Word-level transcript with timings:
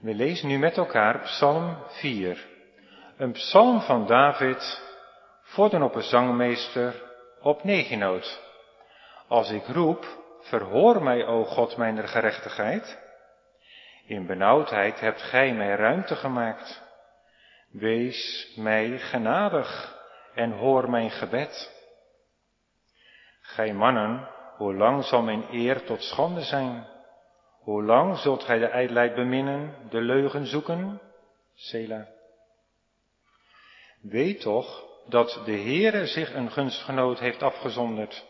We 0.00 0.14
lezen 0.14 0.48
nu 0.48 0.58
met 0.58 0.76
elkaar 0.76 1.20
Psalm 1.20 1.76
4. 1.86 2.46
Een 3.16 3.32
psalm 3.32 3.80
van 3.80 4.06
David 4.06 4.82
voor 5.42 5.70
de 5.70 6.02
zangmeester 6.02 7.02
op 7.40 7.64
negenoot. 7.64 8.40
Als 9.28 9.50
ik 9.50 9.66
roep, 9.66 10.06
verhoor 10.40 11.02
mij, 11.02 11.26
o 11.26 11.44
God, 11.44 11.76
mijn 11.76 12.08
gerechtigheid. 12.08 12.98
In 14.06 14.26
benauwdheid 14.26 15.00
hebt 15.00 15.22
gij 15.22 15.54
mij 15.54 15.74
ruimte 15.74 16.16
gemaakt. 16.16 16.82
Wees 17.70 18.52
mij 18.56 18.98
genadig 18.98 19.98
en 20.34 20.52
hoor 20.52 20.90
mijn 20.90 21.10
gebed. 21.10 21.72
Gij 23.40 23.72
mannen, 23.72 24.28
hoe 24.56 24.74
lang 24.74 25.04
zal 25.04 25.22
mijn 25.22 25.44
eer 25.50 25.84
tot 25.84 26.02
schande 26.02 26.42
zijn? 26.42 26.86
Hoe 27.68 27.82
lang 27.82 28.18
zult 28.18 28.44
gij 28.44 28.58
de 28.58 28.66
ijdelheid 28.66 29.14
beminnen, 29.14 29.74
de 29.90 30.00
leugen 30.00 30.46
zoeken? 30.46 31.00
Sela. 31.54 32.08
Weet 34.00 34.40
toch 34.40 34.84
dat 35.08 35.42
de 35.44 35.52
Heere 35.52 36.06
zich 36.06 36.34
een 36.34 36.50
gunstgenoot 36.50 37.18
heeft 37.18 37.42
afgezonderd. 37.42 38.26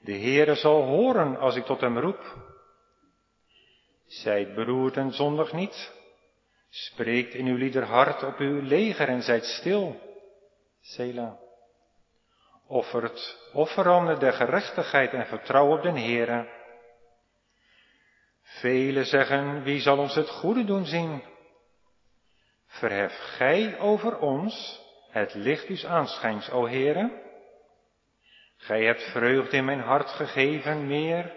De 0.00 0.12
Heere 0.12 0.54
zal 0.54 0.82
horen 0.82 1.36
als 1.36 1.56
ik 1.56 1.64
tot 1.64 1.80
hem 1.80 1.98
roep. 1.98 2.34
Zijt 4.06 4.54
beroerd 4.54 4.96
en 4.96 5.12
zondig 5.12 5.52
niet. 5.52 5.92
Spreekt 6.68 7.34
in 7.34 7.46
uw 7.46 7.56
lieder 7.56 7.84
hart 7.84 8.22
op 8.22 8.38
uw 8.38 8.62
leger 8.62 9.08
en 9.08 9.22
zijt 9.22 9.44
stil. 9.44 10.00
Sela. 10.80 11.38
Offert 12.66 13.38
offeranden 13.52 14.18
der 14.18 14.32
gerechtigheid 14.32 15.12
en 15.12 15.26
vertrouw 15.26 15.76
op 15.76 15.82
den 15.82 15.96
Heere. 15.96 16.55
Velen 18.60 19.06
zeggen, 19.06 19.62
wie 19.62 19.80
zal 19.80 19.98
ons 19.98 20.14
het 20.14 20.28
goede 20.28 20.64
doen 20.64 20.84
zien? 20.84 21.22
Verhef 22.66 23.12
gij 23.36 23.78
over 23.78 24.18
ons 24.18 24.84
het 25.10 25.34
licht 25.34 25.68
uws 25.68 25.86
aanschijns, 25.86 26.50
o 26.50 26.66
Heere. 26.66 27.24
Gij 28.56 28.84
hebt 28.84 29.02
vreugde 29.02 29.56
in 29.56 29.64
mijn 29.64 29.80
hart 29.80 30.08
gegeven 30.08 30.86
meer 30.86 31.32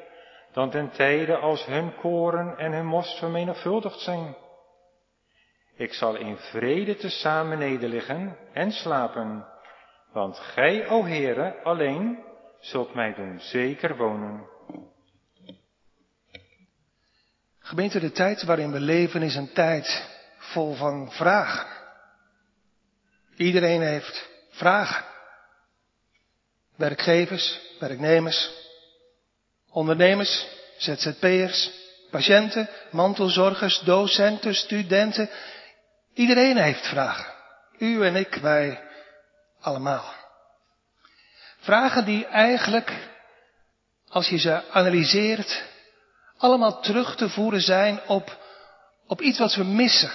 dan 0.52 0.70
ten 0.70 0.90
tijde 0.90 1.38
als 1.38 1.66
hun 1.66 1.96
koren 1.96 2.58
en 2.58 2.72
hun 2.72 2.86
most 2.86 3.20
vermenigvuldigd 3.20 4.00
zijn. 4.00 4.36
Ik 5.76 5.94
zal 5.94 6.16
in 6.16 6.38
vrede 6.38 6.96
tezamen 6.96 7.58
nederliggen 7.58 8.38
en 8.54 8.72
slapen, 8.72 9.46
want 10.12 10.38
gij, 10.40 10.88
o 10.88 11.04
Heere, 11.06 11.64
alleen 11.64 12.24
zult 12.60 12.94
mij 12.94 13.14
doen 13.14 13.40
zeker 13.40 13.98
wonen. 13.98 14.48
Gemeente, 17.70 18.00
de 18.00 18.12
tijd 18.12 18.44
waarin 18.44 18.72
we 18.72 18.80
leven 18.80 19.22
is 19.22 19.36
een 19.36 19.54
tijd 19.54 20.04
vol 20.38 20.74
van 20.74 21.12
vragen. 21.12 21.68
Iedereen 23.36 23.82
heeft 23.82 24.30
vragen. 24.52 25.06
Werkgevers, 26.76 27.60
werknemers, 27.80 28.50
ondernemers, 29.72 30.48
ZZP'ers, 30.78 31.72
patiënten, 32.12 32.70
mantelzorgers, 32.92 33.80
docenten, 33.80 34.56
studenten. 34.56 35.30
Iedereen 36.14 36.58
heeft 36.58 36.88
vragen. 36.88 37.34
U 37.78 38.06
en 38.06 38.16
ik, 38.16 38.36
wij 38.36 38.84
allemaal. 39.60 40.14
Vragen 41.60 42.06
die 42.06 42.26
eigenlijk, 42.26 43.10
als 44.08 44.30
je 44.30 44.38
ze 44.38 44.70
analyseert, 44.72 45.64
allemaal 46.40 46.82
terug 46.82 47.16
te 47.16 47.30
voeren 47.30 47.62
zijn 47.62 48.02
op, 48.08 48.38
op 49.08 49.22
iets 49.22 49.40
wat 49.40 49.56
we 49.56 49.64
missen. 49.64 50.12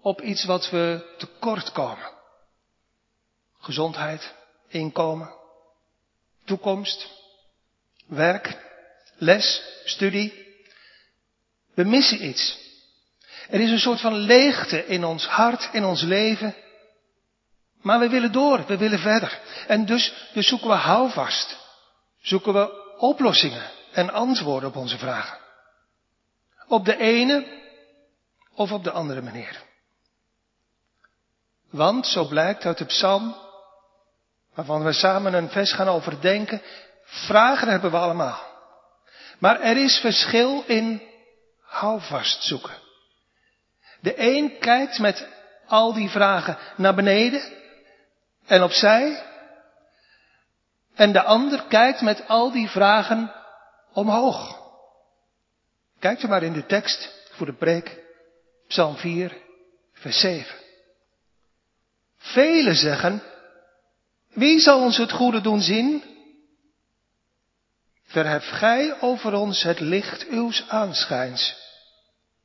Op 0.00 0.20
iets 0.20 0.44
wat 0.44 0.70
we 0.70 1.14
tekort 1.18 1.72
komen. 1.72 2.12
Gezondheid, 3.58 4.34
inkomen, 4.68 5.34
toekomst, 6.44 7.10
werk, 8.06 8.58
les, 9.16 9.62
studie. 9.84 10.56
We 11.74 11.84
missen 11.84 12.24
iets. 12.24 12.58
Er 13.48 13.60
is 13.60 13.70
een 13.70 13.78
soort 13.78 14.00
van 14.00 14.14
leegte 14.14 14.86
in 14.86 15.04
ons 15.04 15.26
hart, 15.26 15.68
in 15.72 15.84
ons 15.84 16.02
leven. 16.02 16.54
Maar 17.82 17.98
we 17.98 18.08
willen 18.08 18.32
door, 18.32 18.66
we 18.66 18.76
willen 18.76 18.98
verder. 18.98 19.40
En 19.66 19.86
dus, 19.86 20.30
dus 20.32 20.48
zoeken 20.48 20.68
we 20.68 20.74
houvast. 20.74 21.56
Zoeken 22.20 22.52
we 22.52 22.96
oplossingen 22.98 23.70
en 23.94 24.12
antwoorden 24.12 24.68
op 24.68 24.76
onze 24.76 24.98
vragen. 24.98 25.38
Op 26.66 26.84
de 26.84 26.96
ene 26.96 27.62
of 28.54 28.72
op 28.72 28.84
de 28.84 28.90
andere 28.90 29.22
manier. 29.22 29.62
Want, 31.70 32.06
zo 32.06 32.24
blijkt 32.28 32.64
uit 32.64 32.78
de 32.78 32.84
psalm, 32.84 33.36
waarvan 34.54 34.84
we 34.84 34.92
samen 34.92 35.34
een 35.34 35.48
vers 35.48 35.72
gaan 35.72 35.88
overdenken, 35.88 36.62
vragen 37.04 37.68
hebben 37.68 37.90
we 37.90 37.96
allemaal. 37.96 38.40
Maar 39.38 39.60
er 39.60 39.76
is 39.76 39.98
verschil 39.98 40.64
in 40.66 41.02
houvast 41.60 42.42
zoeken. 42.42 42.82
De 44.00 44.14
een 44.16 44.58
kijkt 44.58 44.98
met 44.98 45.28
al 45.66 45.92
die 45.92 46.10
vragen 46.10 46.58
naar 46.76 46.94
beneden 46.94 47.42
en 48.46 48.62
opzij. 48.62 49.22
En 50.94 51.12
de 51.12 51.22
ander 51.22 51.62
kijkt 51.68 52.00
met 52.00 52.28
al 52.28 52.52
die 52.52 52.68
vragen 52.68 53.32
omhoog. 53.94 54.62
Kijkt 55.98 56.22
u 56.22 56.28
maar 56.28 56.42
in 56.42 56.52
de 56.52 56.66
tekst 56.66 57.28
voor 57.30 57.46
de 57.46 57.54
preek, 57.54 58.02
Psalm 58.68 58.96
4, 58.96 59.36
vers 59.92 60.20
7. 60.20 60.56
Velen 62.16 62.74
zeggen, 62.74 63.22
wie 64.32 64.60
zal 64.60 64.80
ons 64.80 64.96
het 64.96 65.12
goede 65.12 65.40
doen 65.40 65.60
zien? 65.60 66.02
Verhef 68.04 68.48
gij 68.48 69.00
over 69.00 69.34
ons 69.34 69.62
het 69.62 69.80
licht 69.80 70.30
uws 70.30 70.68
aanschijns, 70.68 71.56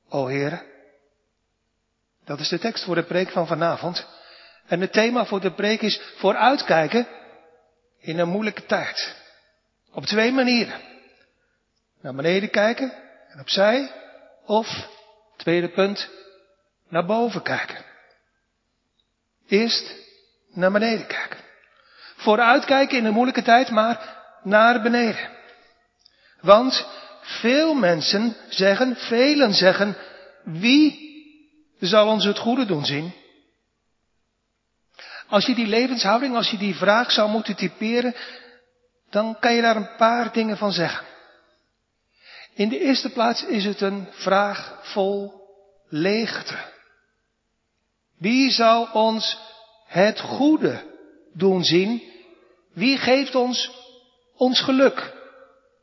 o 0.10 0.28
Heer. 0.28 0.66
Dat 2.26 2.40
is 2.40 2.50
de 2.50 2.60
tekst 2.60 2.84
voor 2.84 2.96
de 2.96 3.04
preek 3.04 3.30
van 3.30 3.48
vanavond. 3.48 4.08
En 4.68 4.82
het 4.82 4.94
thema 4.94 5.26
voor 5.26 5.40
de 5.40 5.54
preek 5.54 5.82
is 5.82 6.02
vooruitkijken 6.16 7.08
in 8.00 8.20
een 8.20 8.30
moeilijke 8.30 8.66
tijd. 8.66 9.16
Op 9.92 10.06
twee 10.06 10.32
manieren. 10.32 10.89
Naar 12.02 12.16
beneden 12.16 12.50
kijken 12.50 12.94
en 13.30 13.40
opzij. 13.40 13.92
Of, 14.46 14.88
tweede 15.38 15.70
punt, 15.70 16.10
naar 16.90 17.06
boven 17.06 17.42
kijken. 17.42 17.86
Eerst 19.48 19.96
naar 20.54 20.72
beneden 20.72 21.08
kijken. 21.08 21.40
Vooruitkijken 22.16 22.98
in 22.98 23.06
een 23.06 23.14
moeilijke 23.14 23.42
tijd, 23.42 23.70
maar 23.70 24.18
naar 24.44 24.82
beneden. 24.82 25.30
Want 26.42 26.88
veel 27.22 27.74
mensen 27.74 28.36
zeggen, 28.50 28.96
velen 28.96 29.54
zeggen, 29.54 29.98
wie 30.44 31.08
zal 31.80 32.08
ons 32.08 32.24
het 32.24 32.38
goede 32.38 32.66
doen 32.66 32.86
zien? 32.86 33.14
Als 35.28 35.46
je 35.46 35.56
die 35.56 35.68
levenshouding, 35.68 36.36
als 36.36 36.50
je 36.52 36.58
die 36.58 36.76
vraag 36.76 37.12
zou 37.12 37.30
moeten 37.30 37.56
typeren, 37.56 38.16
dan 39.10 39.40
kan 39.40 39.54
je 39.54 39.62
daar 39.62 39.76
een 39.76 39.96
paar 39.98 40.34
dingen 40.34 40.58
van 40.58 40.72
zeggen. 40.72 41.09
In 42.60 42.70
de 42.70 42.80
eerste 42.80 43.10
plaats 43.10 43.44
is 43.44 43.66
het 43.66 43.82
een 43.82 44.08
vraag 44.12 44.80
vol 44.82 45.48
leegte. 45.88 46.58
Wie 48.18 48.52
zal 48.52 48.90
ons 48.94 49.38
het 49.86 50.20
goede 50.20 50.84
doen 51.34 51.64
zien? 51.64 52.04
Wie 52.74 52.98
geeft 52.98 53.36
ons 53.36 53.72
ons 54.36 54.62
geluk, 54.62 55.14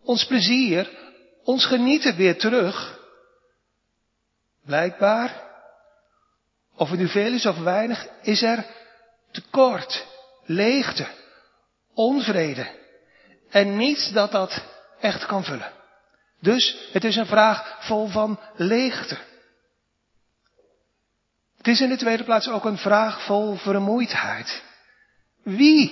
ons 0.02 0.26
plezier, 0.26 0.90
ons 1.44 1.64
genieten 1.66 2.16
weer 2.16 2.38
terug? 2.38 3.00
Blijkbaar, 4.64 5.42
of 6.74 6.90
het 6.90 6.98
nu 6.98 7.08
veel 7.08 7.32
is 7.32 7.46
of 7.46 7.58
weinig, 7.58 8.06
is 8.22 8.42
er 8.42 8.66
tekort, 9.30 10.06
leegte, 10.44 11.06
onvrede 11.94 12.68
en 13.50 13.76
niets 13.76 14.12
dat 14.12 14.32
dat 14.32 14.64
echt 15.00 15.26
kan 15.26 15.44
vullen. 15.44 15.84
Dus 16.46 16.76
het 16.92 17.04
is 17.04 17.16
een 17.16 17.26
vraag 17.26 17.76
vol 17.86 18.06
van 18.06 18.40
leegte. 18.56 19.18
Het 21.56 21.66
is 21.66 21.80
in 21.80 21.88
de 21.88 21.96
tweede 21.96 22.24
plaats 22.24 22.48
ook 22.48 22.64
een 22.64 22.78
vraag 22.78 23.24
vol 23.24 23.56
vermoeidheid. 23.56 24.62
Wie? 25.42 25.86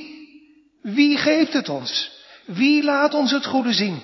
Wie 0.83 1.17
geeft 1.19 1.53
het 1.53 1.69
ons? 1.69 2.23
Wie 2.45 2.85
laat 2.85 3.15
ons 3.15 3.31
het 3.31 3.47
goede 3.47 3.73
zien? 3.73 4.03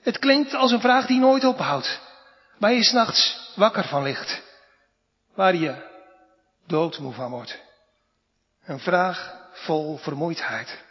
Het 0.00 0.18
klinkt 0.18 0.54
als 0.54 0.72
een 0.72 0.80
vraag 0.80 1.06
die 1.06 1.18
nooit 1.18 1.44
ophoudt, 1.44 2.00
waar 2.58 2.72
je 2.72 2.84
s'nachts 2.84 3.52
wakker 3.54 3.84
van 3.84 4.02
ligt, 4.02 4.42
waar 5.34 5.54
je 5.54 5.74
doodmoe 6.66 7.12
van 7.12 7.30
wordt. 7.30 7.58
Een 8.64 8.80
vraag 8.80 9.48
vol 9.52 9.96
vermoeidheid. 9.96 10.84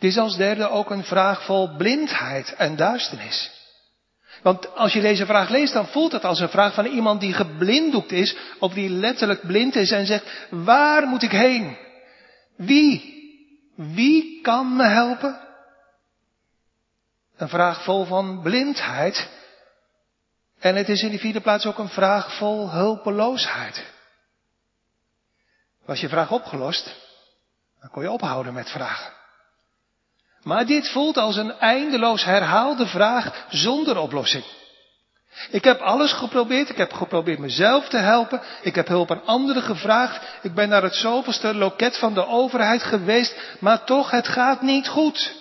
Het 0.00 0.08
is 0.10 0.18
als 0.18 0.36
derde 0.36 0.68
ook 0.68 0.90
een 0.90 1.04
vraag 1.04 1.44
vol 1.44 1.76
blindheid 1.76 2.54
en 2.54 2.76
duisternis. 2.76 3.50
Want 4.42 4.74
als 4.74 4.92
je 4.92 5.00
deze 5.00 5.26
vraag 5.26 5.48
leest, 5.48 5.72
dan 5.72 5.86
voelt 5.86 6.12
het 6.12 6.24
als 6.24 6.40
een 6.40 6.48
vraag 6.48 6.74
van 6.74 6.86
iemand 6.86 7.20
die 7.20 7.32
geblinddoekt 7.32 8.12
is, 8.12 8.36
of 8.58 8.72
die 8.72 8.88
letterlijk 8.88 9.46
blind 9.46 9.76
is 9.76 9.90
en 9.90 10.06
zegt, 10.06 10.46
waar 10.50 11.06
moet 11.06 11.22
ik 11.22 11.30
heen? 11.30 11.78
Wie? 12.56 13.18
Wie 13.76 14.40
kan 14.40 14.76
me 14.76 14.84
helpen? 14.84 15.40
Een 17.36 17.48
vraag 17.48 17.84
vol 17.84 18.04
van 18.04 18.42
blindheid. 18.42 19.28
En 20.58 20.76
het 20.76 20.88
is 20.88 21.02
in 21.02 21.10
de 21.10 21.18
vierde 21.18 21.40
plaats 21.40 21.66
ook 21.66 21.78
een 21.78 21.88
vraag 21.88 22.36
vol 22.36 22.70
hulpeloosheid. 22.70 23.84
Was 25.84 26.00
je 26.00 26.08
vraag 26.08 26.30
opgelost, 26.30 26.94
dan 27.80 27.90
kon 27.90 28.02
je 28.02 28.10
ophouden 28.10 28.54
met 28.54 28.70
vragen. 28.70 29.18
Maar 30.42 30.66
dit 30.66 30.88
voelt 30.88 31.16
als 31.16 31.36
een 31.36 31.52
eindeloos 31.52 32.24
herhaalde 32.24 32.86
vraag 32.86 33.46
zonder 33.48 33.98
oplossing. 33.98 34.44
Ik 35.50 35.64
heb 35.64 35.80
alles 35.80 36.12
geprobeerd. 36.12 36.68
Ik 36.68 36.76
heb 36.76 36.92
geprobeerd 36.92 37.38
mezelf 37.38 37.88
te 37.88 37.96
helpen. 37.96 38.40
Ik 38.62 38.74
heb 38.74 38.88
hulp 38.88 39.10
aan 39.10 39.26
anderen 39.26 39.62
gevraagd. 39.62 40.22
Ik 40.42 40.54
ben 40.54 40.68
naar 40.68 40.82
het 40.82 40.94
zoveelste 40.94 41.54
loket 41.54 41.98
van 41.98 42.14
de 42.14 42.26
overheid 42.26 42.82
geweest. 42.82 43.56
Maar 43.60 43.84
toch, 43.84 44.10
het 44.10 44.28
gaat 44.28 44.62
niet 44.62 44.88
goed. 44.88 45.34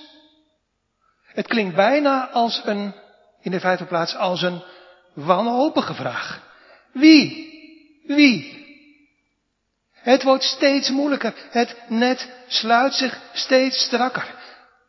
Het 1.25 1.47
klinkt 1.47 1.75
bijna 1.75 2.29
als 2.29 2.61
een, 2.65 2.95
in 3.41 3.51
de 3.51 3.59
vijfde 3.59 3.85
plaats, 3.85 4.15
als 4.15 4.41
een 4.41 4.63
wanhopige 5.13 5.93
vraag. 5.93 6.41
Wie? 6.93 7.47
Wie? 8.07 8.67
Het 9.93 10.23
wordt 10.23 10.43
steeds 10.43 10.89
moeilijker. 10.89 11.33
Het 11.49 11.75
net 11.87 12.29
sluit 12.47 12.93
zich 12.93 13.19
steeds 13.33 13.83
strakker. 13.83 14.37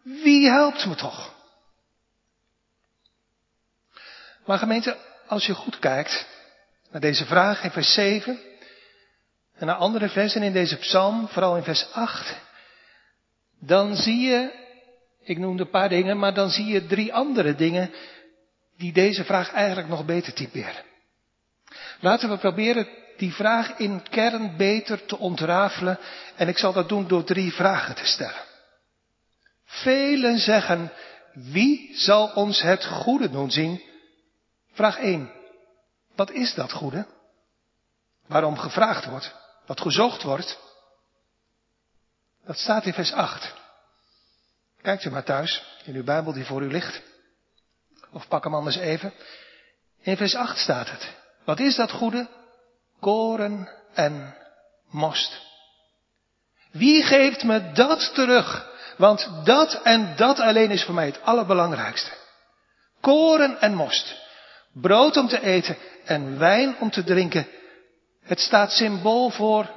Wie 0.03 0.49
helpt 0.49 0.87
me 0.87 0.95
toch? 0.95 1.35
Maar 4.47 4.59
gemeente, 4.59 4.97
als 5.27 5.47
je 5.47 5.55
goed 5.55 5.79
kijkt 5.79 6.27
naar 6.91 7.01
deze 7.01 7.27
vraag 7.27 7.65
in 7.65 7.71
vers 7.71 7.93
7 7.93 8.39
en 9.55 9.67
naar 9.67 9.77
andere 9.77 10.09
versen 10.09 10.43
in 10.43 10.53
deze 10.53 10.77
psalm, 10.77 11.29
vooral 11.29 11.57
in 11.57 11.63
vers 11.63 11.93
8, 11.93 12.37
dan 13.61 13.97
zie 13.97 14.21
je, 14.21 14.53
ik 15.23 15.39
noemde 15.39 15.63
een 15.63 15.71
paar 15.71 15.89
dingen, 15.89 16.19
maar 16.19 16.35
dan 16.35 16.51
zie 16.51 16.67
je 16.67 16.87
drie 16.87 17.15
andere 17.15 17.55
dingen 17.55 17.91
die 18.77 18.93
deze 18.93 19.25
vraag 19.25 19.53
eigenlijk 19.53 19.89
nog 19.89 20.05
beter 20.05 20.33
typeren. 20.33 20.85
Laten 22.01 22.29
we 22.29 22.37
proberen 22.37 22.89
die 23.17 23.33
vraag 23.33 23.79
in 23.79 24.03
kern 24.11 24.57
beter 24.57 25.05
te 25.05 25.19
ontrafelen 25.19 25.99
en 26.37 26.49
ik 26.49 26.59
zal 26.59 26.73
dat 26.73 26.89
doen 26.89 27.09
door 27.09 27.25
drie 27.25 27.53
vragen 27.53 27.95
te 27.95 28.07
stellen. 28.07 28.49
Velen 29.71 30.39
zeggen, 30.39 30.93
wie 31.33 31.91
zal 31.99 32.33
ons 32.35 32.63
het 32.63 32.85
goede 32.85 33.31
doen 33.31 33.51
zien? 33.51 33.83
Vraag 34.73 34.99
1. 34.99 35.33
Wat 36.15 36.31
is 36.31 36.55
dat 36.55 36.73
goede? 36.73 37.07
Waarom 38.27 38.59
gevraagd 38.59 39.05
wordt, 39.05 39.35
wat 39.67 39.81
gezocht 39.81 40.23
wordt? 40.23 40.59
Dat 42.45 42.59
staat 42.59 42.85
in 42.85 42.93
vers 42.93 43.13
8. 43.13 43.55
Kijkt 44.83 45.05
u 45.05 45.11
maar 45.11 45.25
thuis 45.25 45.65
in 45.85 45.95
uw 45.95 46.05
Bijbel 46.05 46.33
die 46.33 46.45
voor 46.45 46.63
u 46.63 46.71
ligt. 46.71 47.03
Of 48.13 48.29
pak 48.29 48.45
hem 48.45 48.55
anders 48.55 48.77
even. 48.77 49.13
In 50.01 50.17
vers 50.17 50.35
8 50.35 50.59
staat 50.59 50.91
het. 50.91 51.15
Wat 51.45 51.61
is 51.61 51.77
dat 51.77 51.91
goede? 51.91 52.29
Koren 53.01 53.69
en 53.95 54.37
most. 54.91 55.41
Wie 56.71 57.03
geeft 57.03 57.45
me 57.45 57.73
dat 57.73 58.15
terug? 58.15 58.70
Want 59.01 59.31
dat 59.45 59.83
en 59.83 60.17
dat 60.17 60.41
alleen 60.41 60.71
is 60.71 60.85
voor 60.85 60.95
mij 60.95 61.07
het 61.07 61.23
allerbelangrijkste. 61.23 62.11
Koren 63.01 63.61
en 63.61 63.75
most. 63.75 64.17
Brood 64.73 65.17
om 65.17 65.29
te 65.29 65.43
eten 65.43 65.77
en 66.05 66.39
wijn 66.39 66.77
om 66.81 66.91
te 66.91 67.05
drinken. 67.05 67.47
Het 68.23 68.41
staat 68.41 68.73
symbool 68.73 69.31
voor 69.31 69.71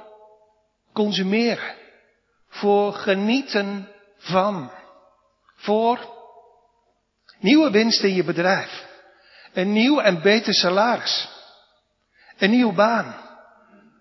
consumeren. 0.92 1.74
Voor 2.48 2.92
genieten 2.92 3.88
van. 4.18 4.70
Voor 5.56 5.98
nieuwe 7.38 7.70
winst 7.70 8.02
in 8.02 8.14
je 8.14 8.24
bedrijf. 8.24 8.86
Een 9.52 9.72
nieuw 9.72 10.00
en 10.00 10.22
beter 10.22 10.54
salaris. 10.54 11.28
Een 12.38 12.50
nieuwe 12.50 12.74
baan. 12.74 13.16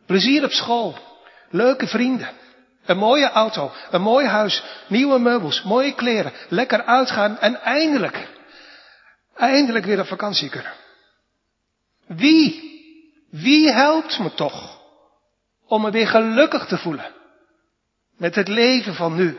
Plezier 0.05 0.43
op 0.43 0.51
school. 0.51 0.97
Leuke 1.49 1.87
vrienden. 1.87 2.42
Een 2.85 2.97
mooie 2.97 3.29
auto, 3.29 3.71
een 3.91 4.01
mooi 4.01 4.25
huis, 4.25 4.63
nieuwe 4.87 5.19
meubels, 5.19 5.63
mooie 5.63 5.93
kleren, 5.93 6.33
lekker 6.49 6.83
uitgaan 6.83 7.37
en 7.37 7.61
eindelijk, 7.61 8.27
eindelijk 9.35 9.85
weer 9.85 9.99
op 9.99 10.07
vakantie 10.07 10.49
kunnen. 10.49 10.73
Wie, 12.07 12.71
wie 13.29 13.71
helpt 13.71 14.19
me 14.19 14.33
toch 14.33 14.81
om 15.65 15.81
me 15.81 15.91
weer 15.91 16.07
gelukkig 16.07 16.67
te 16.67 16.77
voelen 16.77 17.13
met 18.17 18.35
het 18.35 18.47
leven 18.47 18.95
van 18.95 19.15
nu? 19.15 19.37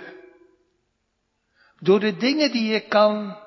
Door 1.80 2.00
de 2.00 2.16
dingen 2.16 2.52
die 2.52 2.72
je 2.72 2.80
kan 2.80 3.38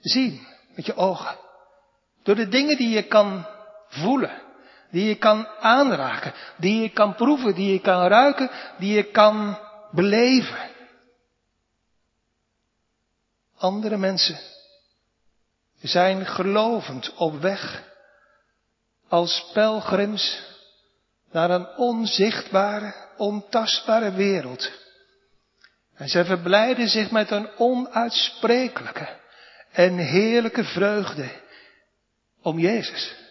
zien 0.00 0.46
met 0.74 0.86
je 0.86 0.96
ogen. 0.96 1.36
Door 2.22 2.34
de 2.34 2.48
dingen 2.48 2.76
die 2.76 2.88
je 2.88 3.02
kan 3.02 3.46
voelen 3.88 4.45
die 4.90 5.08
je 5.08 5.16
kan 5.16 5.46
aanraken, 5.60 6.32
die 6.56 6.82
je 6.82 6.88
kan 6.88 7.14
proeven, 7.14 7.54
die 7.54 7.72
je 7.72 7.80
kan 7.80 8.06
ruiken, 8.06 8.50
die 8.78 8.94
je 8.94 9.10
kan 9.10 9.58
beleven. 9.90 10.70
Andere 13.56 13.96
mensen 13.96 14.38
zijn 15.80 16.26
gelovend 16.26 17.14
op 17.14 17.40
weg 17.40 17.82
als 19.08 19.50
pelgrims 19.52 20.44
naar 21.30 21.50
een 21.50 21.76
onzichtbare, 21.76 22.94
ontastbare 23.16 24.12
wereld. 24.12 24.70
En 25.94 26.08
zij 26.08 26.24
verblijden 26.24 26.88
zich 26.88 27.10
met 27.10 27.30
een 27.30 27.48
onuitsprekelijke 27.58 29.08
en 29.72 29.98
heerlijke 29.98 30.64
vreugde 30.64 31.30
om 32.42 32.58
Jezus 32.58 33.25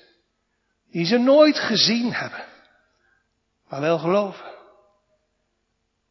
die 0.92 1.06
ze 1.06 1.18
nooit 1.18 1.60
gezien 1.60 2.14
hebben, 2.14 2.46
maar 3.68 3.82
wel 3.82 4.00
geloven. 4.00 4.54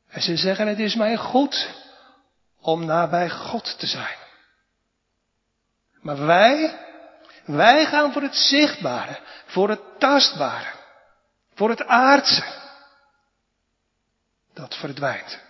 En 0.09 0.23
ze 0.23 0.37
zeggen, 0.37 0.67
het 0.67 0.79
is 0.79 0.95
mij 0.95 1.17
goed 1.17 1.69
om 2.61 2.85
nabij 2.85 3.31
God 3.31 3.79
te 3.79 3.87
zijn. 3.87 4.17
Maar 6.01 6.27
wij, 6.27 6.79
wij 7.45 7.85
gaan 7.85 8.13
voor 8.13 8.23
het 8.23 8.37
zichtbare, 8.37 9.21
voor 9.47 9.69
het 9.69 9.81
tastbare, 9.99 10.73
voor 11.55 11.69
het 11.69 11.87
aardse. 11.87 12.45
Dat 14.53 14.75
verdwijnt. 14.75 15.43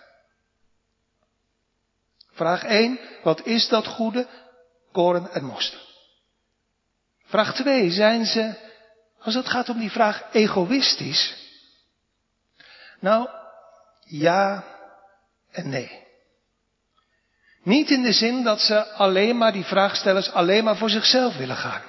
Vraag 2.31 2.63
1, 2.63 2.99
wat 3.23 3.45
is 3.45 3.67
dat 3.67 3.87
goede? 3.87 4.27
Koren 4.91 5.31
en 5.31 5.43
most. 5.43 5.77
Vraag 7.23 7.55
2, 7.55 7.91
zijn 7.91 8.25
ze 8.25 8.73
als 9.25 9.33
het 9.35 9.49
gaat 9.49 9.69
om 9.69 9.79
die 9.79 9.91
vraag 9.91 10.23
egoïstisch. 10.31 11.35
Nou, 12.99 13.29
ja 13.99 14.63
en 15.51 15.69
nee. 15.69 16.03
Niet 17.63 17.89
in 17.89 18.01
de 18.01 18.13
zin 18.13 18.43
dat 18.43 18.61
ze 18.61 18.85
alleen 18.85 19.37
maar 19.37 19.51
die 19.51 19.63
vraagstellers 19.63 20.31
alleen 20.31 20.63
maar 20.63 20.77
voor 20.77 20.89
zichzelf 20.89 21.37
willen 21.37 21.55
gaan. 21.55 21.81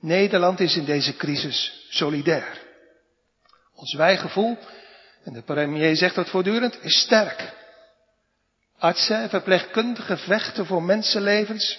Nederland 0.00 0.60
is 0.60 0.76
in 0.76 0.84
deze 0.84 1.16
crisis 1.16 1.86
solidair. 1.90 2.60
Ons 3.74 3.94
wijgevoel, 3.94 4.58
en 5.24 5.32
de 5.32 5.42
premier 5.42 5.96
zegt 5.96 6.14
dat 6.14 6.28
voortdurend, 6.28 6.82
is 6.82 7.00
sterk. 7.00 7.52
Artsen 8.78 9.16
en 9.16 9.28
verpleegkundigen 9.28 10.18
vechten 10.18 10.66
voor 10.66 10.82
mensenlevens. 10.82 11.78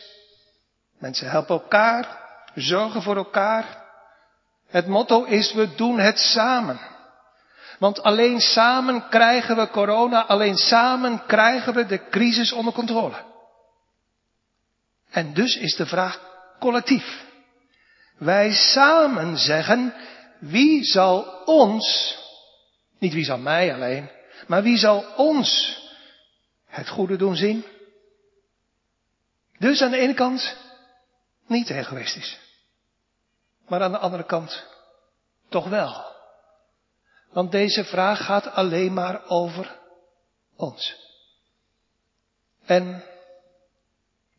Mensen 0.99 1.29
helpen 1.29 1.55
elkaar, 1.55 2.20
zorgen 2.55 3.01
voor 3.01 3.15
elkaar. 3.15 3.83
Het 4.67 4.87
motto 4.87 5.23
is 5.23 5.53
we 5.53 5.75
doen 5.75 5.99
het 5.99 6.19
samen. 6.19 6.79
Want 7.79 8.03
alleen 8.03 8.39
samen 8.39 9.09
krijgen 9.09 9.55
we 9.55 9.69
corona, 9.69 10.25
alleen 10.25 10.57
samen 10.57 11.25
krijgen 11.25 11.73
we 11.73 11.85
de 11.85 12.09
crisis 12.09 12.51
onder 12.51 12.73
controle. 12.73 13.15
En 15.09 15.33
dus 15.33 15.57
is 15.57 15.75
de 15.75 15.85
vraag 15.85 16.21
collectief. 16.59 17.25
Wij 18.17 18.51
samen 18.51 19.37
zeggen, 19.37 19.93
wie 20.39 20.83
zal 20.83 21.43
ons, 21.45 22.17
niet 22.99 23.13
wie 23.13 23.25
zal 23.25 23.37
mij 23.37 23.73
alleen, 23.73 24.09
maar 24.47 24.63
wie 24.63 24.77
zal 24.77 25.05
ons 25.15 25.79
het 26.65 26.89
goede 26.89 27.15
doen 27.15 27.35
zien? 27.35 27.65
Dus 29.57 29.81
aan 29.81 29.91
de 29.91 29.97
ene 29.97 30.13
kant 30.13 30.57
niet 31.47 31.69
egoïstisch. 31.69 32.39
Maar 33.71 33.81
aan 33.81 33.91
de 33.91 33.97
andere 33.97 34.23
kant 34.25 34.65
toch 35.49 35.69
wel. 35.69 36.05
Want 37.29 37.51
deze 37.51 37.83
vraag 37.83 38.25
gaat 38.25 38.47
alleen 38.47 38.93
maar 38.93 39.27
over 39.27 39.79
ons. 40.55 40.95
En 42.65 43.03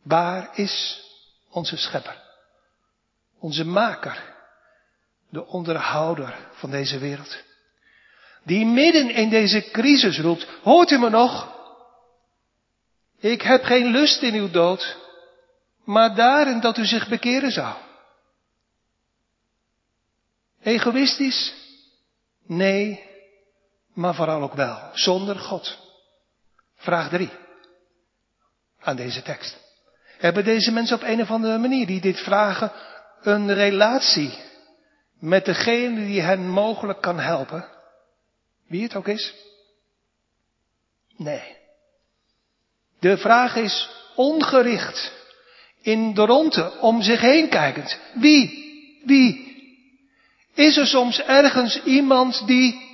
waar 0.03 0.49
is 0.57 1.03
onze 1.49 1.77
schepper, 1.77 2.21
onze 3.39 3.65
maker, 3.65 4.33
de 5.29 5.45
onderhouder 5.45 6.49
van 6.51 6.71
deze 6.71 6.97
wereld. 6.97 7.37
Die 8.43 8.65
midden 8.65 9.09
in 9.09 9.29
deze 9.29 9.69
crisis 9.71 10.19
roept, 10.19 10.47
hoort 10.63 10.91
u 10.91 10.97
me 10.97 11.09
nog? 11.09 11.55
Ik 13.19 13.41
heb 13.41 13.63
geen 13.63 13.85
lust 13.85 14.21
in 14.21 14.33
uw 14.33 14.49
dood, 14.49 14.97
maar 15.83 16.15
daarin 16.15 16.59
dat 16.59 16.77
u 16.77 16.85
zich 16.85 17.07
bekeren 17.07 17.51
zou. 17.51 17.75
Egoïstisch? 20.63 21.53
Nee, 22.47 23.03
maar 23.93 24.15
vooral 24.15 24.41
ook 24.41 24.53
wel, 24.53 24.89
zonder 24.93 25.35
God. 25.35 25.77
Vraag 26.75 27.09
3 27.09 27.29
aan 28.79 28.95
deze 28.95 29.21
tekst. 29.21 29.57
Hebben 30.17 30.43
deze 30.43 30.71
mensen 30.71 30.95
op 30.95 31.03
een 31.03 31.21
of 31.21 31.31
andere 31.31 31.57
manier 31.57 31.85
die 31.85 32.01
dit 32.01 32.19
vragen 32.19 32.71
een 33.21 33.53
relatie 33.53 34.33
met 35.19 35.45
degene 35.45 36.05
die 36.05 36.21
hen 36.21 36.49
mogelijk 36.49 37.01
kan 37.01 37.19
helpen? 37.19 37.67
Wie 38.67 38.83
het 38.83 38.95
ook 38.95 39.07
is? 39.07 39.33
Nee. 41.17 41.57
De 42.99 43.17
vraag 43.17 43.55
is 43.55 43.89
ongericht, 44.15 45.11
in 45.81 46.13
de 46.13 46.25
ronde, 46.25 46.79
om 46.79 47.01
zich 47.01 47.21
heen 47.21 47.49
kijkend. 47.49 47.99
Wie? 48.13 48.61
Wie? 49.05 49.52
Is 50.53 50.77
er 50.77 50.87
soms 50.87 51.21
ergens 51.21 51.83
iemand 51.83 52.47
die 52.47 52.91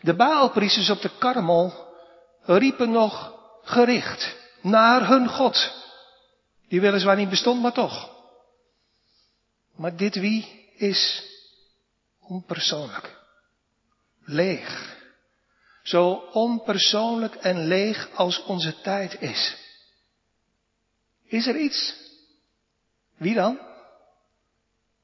de 0.00 0.14
Baalpriesters 0.14 0.90
op 0.90 1.00
de 1.00 1.10
Karmel 1.18 1.94
riepen 2.42 2.90
nog 2.90 3.34
gericht 3.62 4.36
naar 4.60 5.08
hun 5.08 5.28
God. 5.28 5.72
Die 6.68 6.80
weliswaar 6.80 7.16
niet 7.16 7.28
bestond, 7.28 7.62
maar 7.62 7.72
toch. 7.72 8.10
Maar 9.76 9.96
dit 9.96 10.14
wie 10.14 10.70
is 10.76 11.22
onpersoonlijk. 12.20 13.20
Leeg. 14.24 14.96
Zo 15.82 16.10
onpersoonlijk 16.32 17.34
en 17.34 17.66
leeg 17.66 18.08
als 18.14 18.42
onze 18.42 18.80
tijd 18.80 19.20
is. 19.20 19.56
Is 21.26 21.46
er 21.46 21.56
iets? 21.56 21.94
Wie 23.16 23.34
dan? 23.34 23.71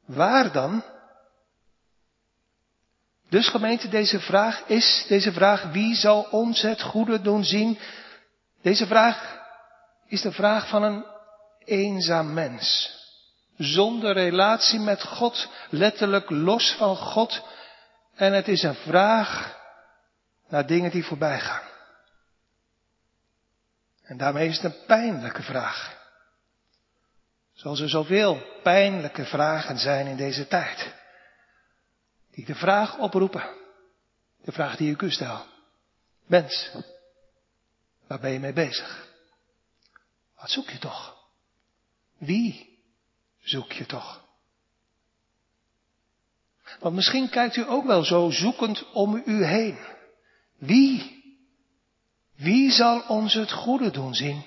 Waar 0.08 0.52
dan? 0.52 0.84
Dus 3.28 3.48
gemeente, 3.48 3.88
deze 3.88 4.20
vraag 4.20 4.62
is, 4.66 5.04
deze 5.08 5.32
vraag, 5.32 5.62
wie 5.62 5.94
zal 5.94 6.26
ons 6.30 6.62
het 6.62 6.82
goede 6.82 7.20
doen 7.20 7.44
zien? 7.44 7.78
Deze 8.62 8.86
vraag 8.86 9.38
is 10.06 10.22
de 10.22 10.32
vraag 10.32 10.68
van 10.68 10.82
een 10.82 11.04
eenzaam 11.64 12.32
mens. 12.32 12.96
Zonder 13.56 14.12
relatie 14.12 14.78
met 14.78 15.02
God, 15.02 15.48
letterlijk 15.70 16.30
los 16.30 16.74
van 16.78 16.96
God. 16.96 17.42
En 18.14 18.32
het 18.32 18.48
is 18.48 18.62
een 18.62 18.74
vraag 18.74 19.56
naar 20.48 20.66
dingen 20.66 20.90
die 20.90 21.04
voorbij 21.04 21.40
gaan. 21.40 21.66
En 24.02 24.16
daarmee 24.16 24.48
is 24.48 24.60
het 24.60 24.64
een 24.64 24.84
pijnlijke 24.86 25.42
vraag. 25.42 25.97
Zoals 27.58 27.80
er 27.80 27.88
zoveel 27.88 28.60
pijnlijke 28.62 29.24
vragen 29.24 29.78
zijn 29.78 30.06
in 30.06 30.16
deze 30.16 30.46
tijd. 30.46 30.94
Die 32.30 32.44
de 32.44 32.54
vraag 32.54 32.98
oproepen. 32.98 33.56
De 34.44 34.52
vraag 34.52 34.76
die 34.76 34.92
ik 34.92 35.02
u 35.02 35.10
stel. 35.10 35.46
Mens, 36.26 36.70
waar 38.06 38.20
ben 38.20 38.30
je 38.30 38.38
mee 38.38 38.52
bezig? 38.52 39.08
Wat 40.36 40.50
zoek 40.50 40.70
je 40.70 40.78
toch? 40.78 41.16
Wie 42.18 42.78
zoek 43.40 43.72
je 43.72 43.86
toch? 43.86 44.24
Want 46.80 46.94
misschien 46.94 47.28
kijkt 47.28 47.56
u 47.56 47.68
ook 47.68 47.84
wel 47.84 48.04
zo 48.04 48.30
zoekend 48.30 48.92
om 48.92 49.22
u 49.26 49.44
heen. 49.44 49.78
Wie? 50.58 51.22
Wie 52.36 52.70
zal 52.70 53.00
ons 53.00 53.34
het 53.34 53.52
goede 53.52 53.90
doen 53.90 54.14
zien? 54.14 54.44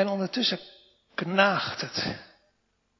En 0.00 0.08
ondertussen 0.08 0.58
knaagt 1.14 1.80
het 1.80 2.18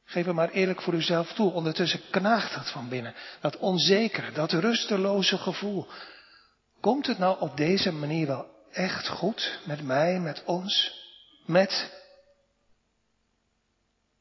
Geef 0.04 0.26
het 0.26 0.34
maar 0.34 0.50
eerlijk 0.50 0.82
voor 0.82 0.94
uzelf 0.94 1.32
toe. 1.32 1.52
Ondertussen 1.52 2.00
knaagt 2.10 2.54
het 2.54 2.70
van 2.70 2.88
binnen. 2.88 3.14
Dat 3.40 3.56
onzekere, 3.56 4.32
dat 4.32 4.52
rusteloze 4.52 5.38
gevoel. 5.38 5.86
Komt 6.80 7.06
het 7.06 7.18
nou 7.18 7.40
op 7.40 7.56
deze 7.56 7.92
manier 7.92 8.26
wel 8.26 8.46
echt 8.72 9.08
goed 9.08 9.60
met 9.64 9.82
mij, 9.82 10.20
met 10.20 10.44
ons, 10.44 10.92
met, 11.46 11.90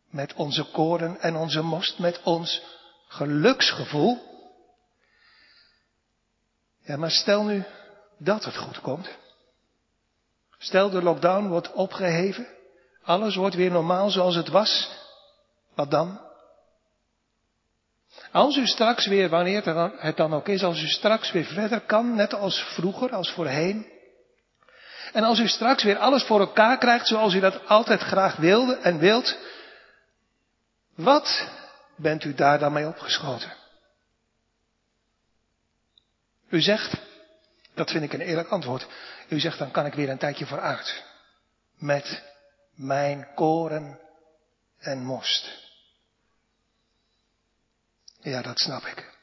met 0.09 0.33
onze 0.33 0.63
koren 0.63 1.19
en 1.19 1.35
onze 1.35 1.61
most, 1.61 1.99
met 1.99 2.23
ons 2.23 2.61
geluksgevoel? 3.07 4.17
Ja, 6.81 6.97
maar 6.97 7.11
stel 7.11 7.43
nu 7.43 7.63
dat 8.17 8.45
het 8.45 8.57
goed 8.57 8.81
komt. 8.81 9.09
Stel 10.57 10.89
de 10.89 11.01
lockdown 11.01 11.47
wordt 11.47 11.73
opgeheven. 11.73 12.57
Alles 13.09 13.35
wordt 13.35 13.55
weer 13.55 13.71
normaal 13.71 14.09
zoals 14.09 14.35
het 14.35 14.47
was. 14.47 14.89
Wat 15.75 15.91
dan? 15.91 16.21
Als 18.31 18.57
u 18.57 18.67
straks 18.67 19.07
weer, 19.07 19.29
wanneer 19.29 19.65
het 19.99 20.17
dan 20.17 20.33
ook 20.33 20.47
is, 20.47 20.63
als 20.63 20.81
u 20.81 20.87
straks 20.87 21.31
weer 21.31 21.45
verder 21.45 21.81
kan, 21.81 22.15
net 22.15 22.33
als 22.33 22.63
vroeger, 22.63 23.11
als 23.11 23.31
voorheen. 23.31 23.91
En 25.13 25.23
als 25.23 25.39
u 25.39 25.47
straks 25.47 25.83
weer 25.83 25.97
alles 25.97 26.23
voor 26.23 26.39
elkaar 26.39 26.77
krijgt 26.77 27.07
zoals 27.07 27.33
u 27.33 27.39
dat 27.39 27.67
altijd 27.67 27.99
graag 27.99 28.35
wilde 28.35 28.77
en 28.77 28.99
wilt. 28.99 29.37
Wat 30.95 31.47
bent 31.95 32.23
u 32.23 32.33
daar 32.33 32.59
dan 32.59 32.73
mee 32.73 32.87
opgeschoten? 32.87 33.53
U 36.49 36.61
zegt, 36.61 36.97
dat 37.73 37.91
vind 37.91 38.03
ik 38.03 38.13
een 38.13 38.21
eerlijk 38.21 38.49
antwoord. 38.49 38.87
U 39.29 39.39
zegt 39.39 39.59
dan 39.59 39.71
kan 39.71 39.85
ik 39.85 39.93
weer 39.93 40.09
een 40.09 40.17
tijdje 40.17 40.45
vooruit. 40.45 41.03
Met 41.77 42.28
mijn 42.79 43.27
koren 43.35 43.99
en 44.77 45.03
most. 45.03 45.67
Ja, 48.21 48.41
dat 48.41 48.59
snap 48.59 48.83
ik. 48.83 49.17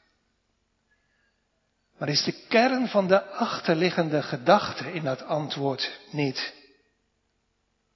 Maar 1.97 2.09
is 2.09 2.23
de 2.23 2.45
kern 2.47 2.87
van 2.87 3.07
de 3.07 3.23
achterliggende 3.23 4.21
gedachte 4.21 4.93
in 4.93 5.03
dat 5.03 5.23
antwoord 5.23 5.99
niet 6.11 6.53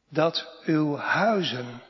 dat 0.09 0.47
uw 0.63 0.97
huizen, 0.97 1.81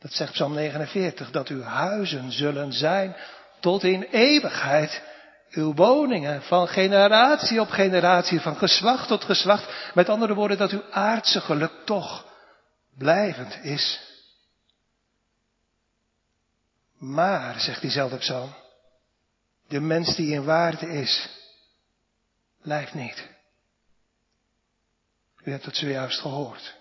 dat 0.00 0.12
zegt 0.12 0.32
Psalm 0.32 0.54
49, 0.54 1.30
dat 1.30 1.48
uw 1.48 1.62
huizen 1.62 2.32
zullen 2.32 2.72
zijn 2.72 3.16
tot 3.60 3.82
in 3.82 4.02
eeuwigheid 4.02 5.02
uw 5.50 5.74
woningen 5.74 6.42
van 6.42 6.68
generatie 6.68 7.60
op 7.60 7.70
generatie, 7.70 8.40
van 8.40 8.56
geslacht 8.56 9.08
tot 9.08 9.24
geslacht. 9.24 9.92
Met 9.94 10.08
andere 10.08 10.34
woorden, 10.34 10.58
dat 10.58 10.70
uw 10.70 10.84
aardse 10.90 11.40
geluk 11.40 11.72
toch 11.84 12.28
blijvend 13.00 13.64
is. 13.64 14.00
Maar, 16.98 17.60
zegt 17.60 17.80
diezelfde 17.80 18.16
psalm, 18.16 18.54
de 19.68 19.80
mens 19.80 20.16
die 20.16 20.32
in 20.32 20.44
waarde 20.44 20.86
is, 20.86 21.28
blijft 22.62 22.94
niet. 22.94 23.28
U 25.44 25.50
hebt 25.50 25.64
het 25.64 25.76
zojuist 25.76 26.20
gehoord. 26.20 26.76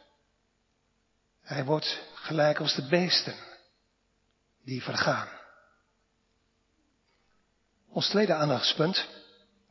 Hij 1.41 1.65
wordt 1.65 2.01
gelijk 2.13 2.59
als 2.59 2.75
de 2.75 2.87
beesten 2.87 3.35
die 4.63 4.83
vergaan. 4.83 5.27
Ons 7.89 8.09
tweede 8.09 8.33
aandachtspunt. 8.33 9.07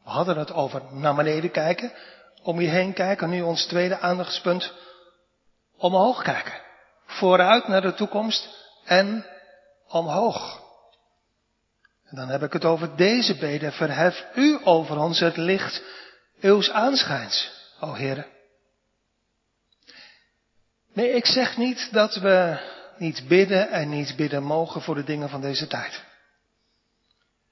We 0.04 0.10
hadden 0.10 0.38
het 0.38 0.52
over 0.52 0.94
naar 0.94 1.14
beneden 1.14 1.50
kijken, 1.50 1.92
om 2.42 2.60
je 2.60 2.68
heen 2.68 2.92
kijken. 2.92 3.30
Nu 3.30 3.42
ons 3.42 3.66
tweede 3.66 3.98
aandachtspunt. 3.98 4.72
Omhoog 5.78 6.22
kijken. 6.22 6.60
Vooruit 7.06 7.68
naar 7.68 7.80
de 7.80 7.94
toekomst 7.94 8.48
en 8.84 9.26
omhoog. 9.88 10.66
En 12.04 12.16
dan 12.16 12.28
heb 12.28 12.42
ik 12.42 12.52
het 12.52 12.64
over 12.64 12.96
deze 12.96 13.36
beden. 13.36 13.72
Verhef 13.72 14.26
u 14.34 14.58
over 14.64 14.98
ons 14.98 15.20
het 15.20 15.36
licht 15.36 15.82
uws 16.40 16.70
aanschijns, 16.70 17.50
o 17.80 17.94
Heere. 17.94 18.26
Nee, 20.92 21.10
ik 21.12 21.26
zeg 21.26 21.56
niet 21.56 21.92
dat 21.92 22.14
we 22.14 22.58
niet 22.98 23.28
bidden 23.28 23.70
en 23.70 23.88
niet 23.88 24.16
bidden 24.16 24.42
mogen 24.42 24.80
voor 24.80 24.94
de 24.94 25.04
dingen 25.04 25.28
van 25.28 25.40
deze 25.40 25.66
tijd. 25.66 26.04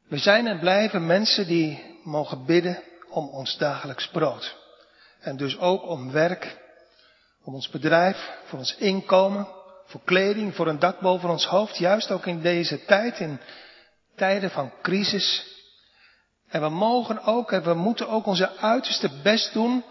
We 0.09 0.19
zijn 0.19 0.47
en 0.47 0.59
blijven 0.59 1.07
mensen 1.07 1.47
die 1.47 2.01
mogen 2.05 2.45
bidden 2.45 2.83
om 3.09 3.29
ons 3.29 3.59
dagelijks 3.59 4.09
brood. 4.09 4.57
En 5.21 5.37
dus 5.37 5.59
ook 5.59 5.83
om 5.83 6.13
werk, 6.13 6.57
om 7.47 7.55
ons 7.55 7.69
bedrijf, 7.69 8.31
voor 8.45 8.59
ons 8.59 8.77
inkomen, 8.77 9.49
voor 9.85 10.01
kleding, 10.05 10.55
voor 10.55 10.67
een 10.67 10.79
dak 10.79 11.01
boven 11.01 11.31
ons 11.31 11.47
hoofd, 11.47 11.77
juist 11.77 12.11
ook 12.11 12.27
in 12.27 12.41
deze 12.41 12.85
tijd, 12.85 13.19
in 13.19 13.41
tijden 14.17 14.51
van 14.51 14.73
crisis. 14.83 15.55
En 16.49 16.61
we 16.61 16.69
mogen 16.69 17.23
ook 17.23 17.53
en 17.53 17.63
we 17.63 17.75
moeten 17.75 18.09
ook 18.09 18.27
onze 18.27 18.57
uiterste 18.57 19.21
best 19.23 19.53
doen 19.53 19.85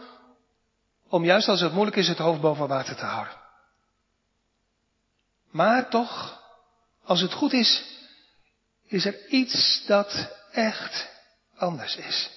om 1.09 1.25
juist 1.25 1.47
als 1.47 1.61
het 1.61 1.73
moeilijk 1.73 1.97
is 1.97 2.07
het 2.07 2.17
hoofd 2.17 2.41
boven 2.41 2.67
water 2.67 2.95
te 2.95 3.05
houden. 3.05 3.33
Maar 5.51 5.89
toch, 5.89 6.41
als 7.03 7.21
het 7.21 7.33
goed 7.33 7.53
is, 7.53 7.83
is 8.87 9.05
er 9.05 9.27
iets 9.27 9.85
dat 9.85 10.37
echt 10.51 11.09
anders 11.57 11.95
is. 11.95 12.29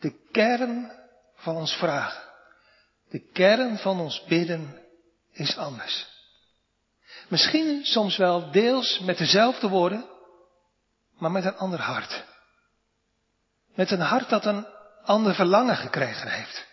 De 0.00 0.28
kern 0.32 0.92
van 1.36 1.56
ons 1.56 1.72
vragen, 1.76 2.33
de 3.14 3.30
kern 3.32 3.78
van 3.78 4.00
ons 4.00 4.24
bidden 4.24 4.82
is 5.32 5.56
anders. 5.56 6.06
Misschien 7.28 7.84
soms 7.84 8.16
wel 8.16 8.50
deels 8.50 8.98
met 8.98 9.18
dezelfde 9.18 9.68
woorden, 9.68 10.04
maar 11.18 11.30
met 11.30 11.44
een 11.44 11.56
ander 11.56 11.80
hart. 11.80 12.24
Met 13.74 13.90
een 13.90 14.00
hart 14.00 14.28
dat 14.28 14.44
een 14.44 14.66
ander 15.04 15.34
verlangen 15.34 15.76
gekregen 15.76 16.30
heeft. 16.30 16.66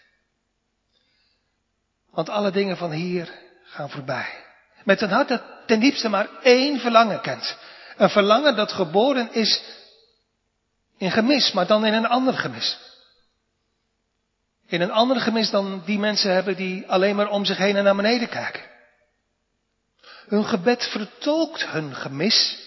Want 2.12 2.30
alle 2.30 2.52
dingen 2.52 2.78
van 2.78 2.92
hier 2.92 3.40
gaan 3.64 3.90
voorbij. 3.90 4.46
Met 4.84 5.02
een 5.02 5.12
hart 5.12 5.28
dat 5.28 5.44
ten 5.66 5.80
diepste 5.80 6.10
maar 6.10 6.30
één 6.42 6.80
verlangen 6.80 7.22
kent. 7.22 7.58
Een 7.98 8.10
verlangen 8.10 8.56
dat 8.56 8.72
geboren 8.72 9.34
is 9.34 9.64
in 10.98 11.12
gemis, 11.12 11.52
maar 11.52 11.68
dan 11.68 11.86
in 11.86 11.94
een 11.94 12.08
ander 12.08 12.34
gemis. 12.34 12.91
In 14.72 14.82
een 14.82 14.92
ander 14.92 15.20
gemis 15.22 15.50
dan 15.50 15.82
die 15.86 16.00
mensen 16.00 16.34
hebben 16.34 16.56
die 16.56 16.88
alleen 16.88 17.16
maar 17.16 17.30
om 17.30 17.46
zich 17.46 17.58
heen 17.58 17.76
en 17.76 17.84
naar 17.84 17.96
beneden 17.96 18.30
kijken. 18.30 18.64
Hun 20.28 20.46
gebed 20.46 20.84
vertolkt 20.84 21.66
hun 21.66 21.96
gemis. 21.96 22.60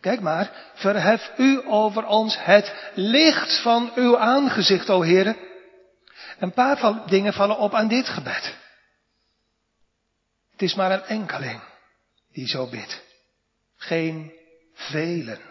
Kijk 0.00 0.20
maar, 0.20 0.70
verhef 0.74 1.32
u 1.36 1.62
over 1.66 2.06
ons 2.06 2.44
het 2.44 2.74
licht 2.94 3.62
van 3.62 3.92
uw 3.94 4.18
aangezicht, 4.18 4.90
o 4.90 5.02
Heere. 5.02 5.36
Een 6.38 6.52
paar 6.52 7.06
dingen 7.06 7.32
vallen 7.32 7.58
op 7.58 7.74
aan 7.74 7.88
dit 7.88 8.08
gebed. 8.08 8.54
Het 10.50 10.62
is 10.62 10.74
maar 10.74 10.90
een 10.90 11.04
enkeling 11.04 11.60
die 12.32 12.48
zo 12.48 12.66
bidt. 12.66 13.02
Geen 13.76 14.32
velen. 14.74 15.49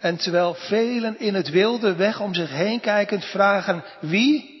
En 0.00 0.16
terwijl 0.16 0.54
velen 0.54 1.18
in 1.18 1.34
het 1.34 1.50
wilde 1.50 1.94
weg 1.94 2.20
om 2.20 2.34
zich 2.34 2.50
heen 2.50 2.80
kijkend 2.80 3.24
vragen 3.24 3.84
wie, 4.00 4.58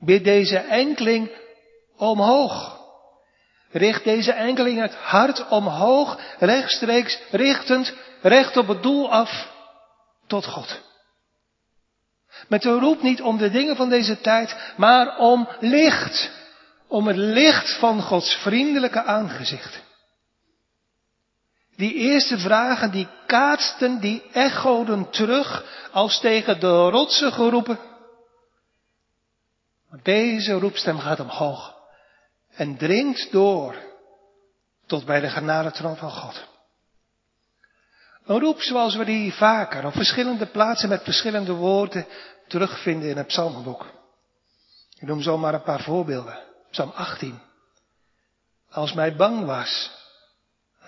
bidt 0.00 0.24
deze 0.24 0.58
enkeling 0.58 1.30
omhoog. 1.96 2.78
Richt 3.70 4.04
deze 4.04 4.32
enkeling 4.32 4.80
het 4.80 4.94
hart 4.94 5.48
omhoog, 5.48 6.20
rechtstreeks 6.38 7.20
richtend, 7.30 7.94
recht 8.22 8.56
op 8.56 8.68
het 8.68 8.82
doel 8.82 9.12
af, 9.12 9.50
tot 10.26 10.46
God. 10.46 10.80
Met 12.48 12.64
een 12.64 12.78
roep 12.78 13.02
niet 13.02 13.22
om 13.22 13.38
de 13.38 13.50
dingen 13.50 13.76
van 13.76 13.88
deze 13.88 14.20
tijd, 14.20 14.72
maar 14.76 15.18
om 15.18 15.48
licht. 15.60 16.30
Om 16.88 17.06
het 17.06 17.16
licht 17.16 17.78
van 17.78 18.02
Gods 18.02 18.34
vriendelijke 18.34 19.02
aangezicht. 19.02 19.82
Die 21.78 21.94
eerste 21.94 22.38
vragen, 22.38 22.90
die 22.90 23.08
kaatsten, 23.26 24.00
die 24.00 24.22
echoden 24.32 25.10
terug 25.10 25.64
als 25.92 26.20
tegen 26.20 26.60
de 26.60 26.88
rotsen 26.88 27.32
geroepen. 27.32 27.78
Deze 30.02 30.52
roepstem 30.52 30.98
gaat 30.98 31.20
omhoog 31.20 31.74
en 32.48 32.76
dringt 32.76 33.32
door 33.32 33.76
tot 34.86 35.04
bij 35.04 35.20
de 35.20 35.28
genadetroon 35.28 35.96
van 35.96 36.10
God. 36.10 36.46
Een 38.24 38.40
roep 38.40 38.60
zoals 38.60 38.96
we 38.96 39.04
die 39.04 39.34
vaker 39.34 39.86
op 39.86 39.92
verschillende 39.92 40.46
plaatsen 40.46 40.88
met 40.88 41.02
verschillende 41.02 41.52
woorden 41.52 42.06
terugvinden 42.48 43.08
in 43.08 43.16
het 43.16 43.26
psalmenboek. 43.26 43.86
Ik 44.98 45.08
noem 45.08 45.22
zomaar 45.22 45.54
een 45.54 45.62
paar 45.62 45.82
voorbeelden. 45.82 46.38
Psalm 46.70 46.90
18. 46.90 47.40
Als 48.70 48.92
mij 48.92 49.16
bang 49.16 49.44
was, 49.44 49.97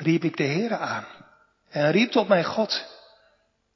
riep 0.00 0.24
ik 0.24 0.36
de 0.36 0.44
Heere 0.44 0.76
aan 0.76 1.06
en 1.70 1.90
riep 1.90 2.10
tot 2.10 2.28
mijn 2.28 2.44
God. 2.44 2.98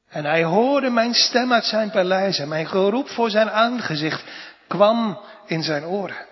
En 0.08 0.24
hij 0.24 0.44
hoorde 0.44 0.90
mijn 0.90 1.14
stem 1.14 1.52
uit 1.52 1.64
zijn 1.64 1.90
paleis 1.90 2.38
en 2.38 2.48
mijn 2.48 2.66
geroep 2.66 3.08
voor 3.08 3.30
zijn 3.30 3.50
aangezicht 3.50 4.24
kwam 4.68 5.20
in 5.46 5.62
zijn 5.62 5.84
oren. 5.84 6.26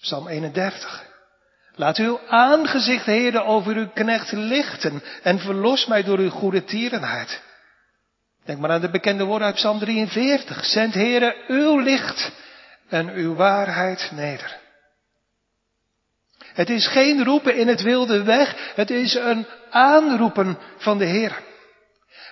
Psalm 0.00 0.28
31. 0.28 1.08
Laat 1.74 1.96
uw 1.96 2.20
aangezicht, 2.28 3.06
Heere, 3.06 3.42
over 3.42 3.76
uw 3.76 3.88
knecht 3.88 4.32
lichten 4.32 5.02
en 5.22 5.38
verlos 5.38 5.86
mij 5.86 6.02
door 6.02 6.18
uw 6.18 6.30
goede 6.30 6.64
tierenheid. 6.64 7.42
Denk 8.44 8.58
maar 8.58 8.70
aan 8.70 8.80
de 8.80 8.90
bekende 8.90 9.24
woorden 9.24 9.46
uit 9.46 9.56
Psalm 9.56 9.78
43. 9.78 10.64
Zend, 10.64 10.94
Heere, 10.94 11.36
uw 11.48 11.78
licht 11.78 12.32
en 12.88 13.08
uw 13.08 13.34
waarheid 13.34 14.10
neder. 14.14 14.59
Het 16.52 16.70
is 16.70 16.86
geen 16.86 17.24
roepen 17.24 17.56
in 17.56 17.68
het 17.68 17.82
wilde 17.82 18.22
weg, 18.22 18.72
het 18.74 18.90
is 18.90 19.14
een 19.14 19.46
aanroepen 19.70 20.58
van 20.76 20.98
de 20.98 21.04
Heer. 21.04 21.42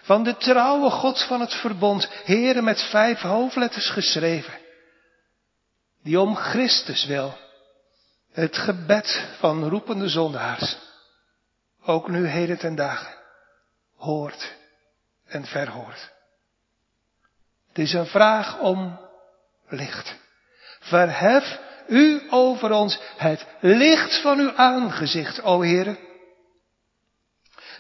Van 0.03 0.25
de 0.25 0.37
trouwe 0.37 0.91
God 0.91 1.23
van 1.23 1.41
het 1.41 1.55
verbond, 1.55 2.09
Heere 2.25 2.63
met 2.63 2.83
vijf 2.83 3.21
hoofdletters 3.21 3.91
geschreven. 3.91 4.59
Die 6.03 6.21
om 6.21 6.37
Christus 6.37 7.07
wil 7.07 7.39
het 8.33 8.59
gebed 8.59 9.29
van 9.39 9.69
roepende 9.69 10.09
zondaars, 10.09 10.77
ook 11.83 12.09
nu 12.09 12.27
heden 12.27 12.59
ten 12.59 12.75
dagen, 12.75 13.15
hoort 13.97 14.55
en 15.27 15.45
verhoort. 15.45 16.11
Het 17.69 17.79
is 17.79 17.93
een 17.93 18.07
vraag 18.07 18.59
om 18.59 19.01
licht. 19.69 20.17
Verhef 20.81 21.59
u 21.89 22.23
over 22.31 22.73
ons 22.73 22.99
het 23.17 23.47
licht 23.61 24.21
van 24.21 24.39
uw 24.39 24.55
aangezicht, 24.55 25.43
o 25.43 25.63
Heere. 25.63 25.99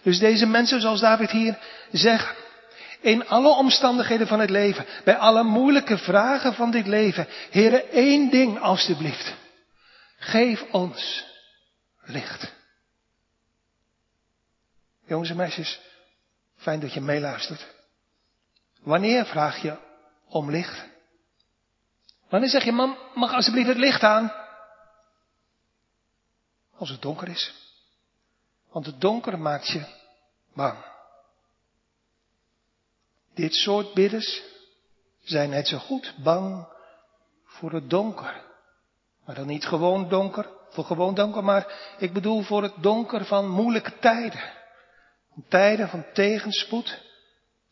Dus 0.02 0.18
deze 0.18 0.46
mensen, 0.46 0.80
zoals 0.80 1.00
David 1.00 1.30
hier 1.30 1.58
zegt, 1.92 2.34
in 3.00 3.28
alle 3.28 3.48
omstandigheden 3.48 4.26
van 4.26 4.40
het 4.40 4.50
leven, 4.50 4.86
bij 5.04 5.16
alle 5.16 5.42
moeilijke 5.42 5.98
vragen 5.98 6.54
van 6.54 6.70
dit 6.70 6.86
leven, 6.86 7.26
Heere, 7.50 7.82
één 7.82 8.30
ding 8.30 8.60
alstublieft. 8.60 9.34
Geef 10.18 10.64
ons 10.70 11.24
licht. 12.04 12.52
Jongens 15.06 15.30
en 15.30 15.36
meisjes, 15.36 15.80
fijn 16.56 16.80
dat 16.80 16.92
je 16.92 17.00
meeluistert. 17.00 17.66
Wanneer 18.82 19.26
vraag 19.26 19.62
je 19.62 19.76
om 20.28 20.50
licht? 20.50 20.84
Wanneer 22.28 22.48
zeg 22.48 22.64
je, 22.64 22.72
mam, 22.72 22.98
mag 23.14 23.32
alsjeblieft 23.32 23.68
het 23.68 23.76
licht 23.76 24.02
aan? 24.02 24.32
Als 26.76 26.90
het 26.90 27.02
donker 27.02 27.28
is. 27.28 27.54
Want 28.70 28.86
het 28.86 29.00
donker 29.00 29.38
maakt 29.38 29.68
je 29.68 29.86
bang. 30.54 30.78
Dit 33.34 33.54
soort 33.54 33.94
bidders 33.94 34.42
zijn 35.22 35.50
net 35.50 35.68
zo 35.68 35.78
goed 35.78 36.14
bang 36.22 36.68
voor 37.44 37.72
het 37.72 37.90
donker 37.90 38.46
maar 39.28 39.36
dan 39.36 39.46
niet 39.46 39.66
gewoon 39.66 40.08
donker, 40.08 40.48
voor 40.70 40.84
gewoon 40.84 41.14
donker, 41.14 41.44
maar 41.44 41.94
ik 41.98 42.12
bedoel 42.12 42.42
voor 42.42 42.62
het 42.62 42.72
donker 42.76 43.24
van 43.24 43.48
moeilijke 43.48 43.98
tijden. 43.98 44.40
Tijden 45.48 45.88
van 45.88 46.04
tegenspoed, 46.12 47.02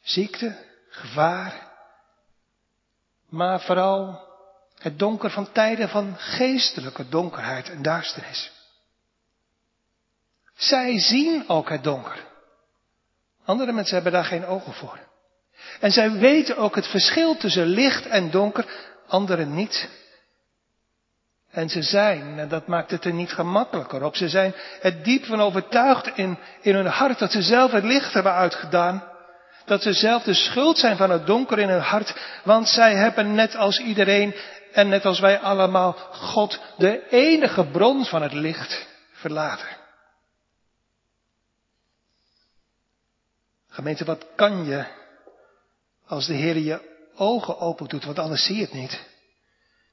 ziekte, 0.00 0.64
gevaar. 0.88 1.72
Maar 3.28 3.60
vooral 3.60 4.25
het 4.78 4.98
donker 4.98 5.30
van 5.30 5.52
tijden 5.52 5.88
van 5.88 6.14
geestelijke 6.18 7.08
donkerheid 7.08 7.70
en 7.70 7.82
duisternis. 7.82 8.52
Zij 10.56 10.98
zien 10.98 11.48
ook 11.48 11.68
het 11.68 11.84
donker. 11.84 12.24
Andere 13.44 13.72
mensen 13.72 13.94
hebben 13.94 14.12
daar 14.12 14.24
geen 14.24 14.46
ogen 14.46 14.72
voor. 14.72 14.98
En 15.80 15.92
zij 15.92 16.10
weten 16.10 16.56
ook 16.56 16.74
het 16.74 16.86
verschil 16.86 17.36
tussen 17.36 17.66
licht 17.66 18.06
en 18.06 18.30
donker, 18.30 18.64
anderen 19.06 19.54
niet. 19.54 19.88
En 21.50 21.68
ze 21.68 21.82
zijn, 21.82 22.38
en 22.38 22.48
dat 22.48 22.66
maakt 22.66 22.90
het 22.90 23.04
er 23.04 23.12
niet 23.12 23.32
gemakkelijker 23.32 24.04
op, 24.04 24.16
ze 24.16 24.28
zijn 24.28 24.54
er 24.80 25.02
diep 25.02 25.24
van 25.24 25.40
overtuigd 25.40 26.16
in, 26.16 26.38
in 26.60 26.74
hun 26.74 26.86
hart 26.86 27.18
dat 27.18 27.32
ze 27.32 27.42
zelf 27.42 27.70
het 27.70 27.84
licht 27.84 28.12
hebben 28.12 28.32
uitgedaan. 28.32 29.04
Dat 29.64 29.82
ze 29.82 29.92
zelf 29.92 30.22
de 30.22 30.34
schuld 30.34 30.78
zijn 30.78 30.96
van 30.96 31.10
het 31.10 31.26
donker 31.26 31.58
in 31.58 31.68
hun 31.68 31.80
hart, 31.80 32.14
want 32.44 32.68
zij 32.68 32.94
hebben 32.94 33.34
net 33.34 33.56
als 33.56 33.78
iedereen 33.78 34.34
en 34.76 34.88
net 34.88 35.04
als 35.04 35.20
wij 35.20 35.40
allemaal 35.40 35.92
God, 36.12 36.60
de 36.76 37.08
enige 37.08 37.66
bron 37.66 38.04
van 38.04 38.22
het 38.22 38.32
licht, 38.32 38.86
verlaten. 39.12 39.76
Gemeente, 43.68 44.04
wat 44.04 44.26
kan 44.34 44.64
je 44.64 44.86
als 46.06 46.26
de 46.26 46.34
Heer 46.34 46.56
je 46.56 47.08
ogen 47.14 47.58
open 47.58 47.88
doet, 47.88 48.04
want 48.04 48.18
anders 48.18 48.44
zie 48.44 48.56
je 48.56 48.62
het 48.62 48.72
niet. 48.72 49.04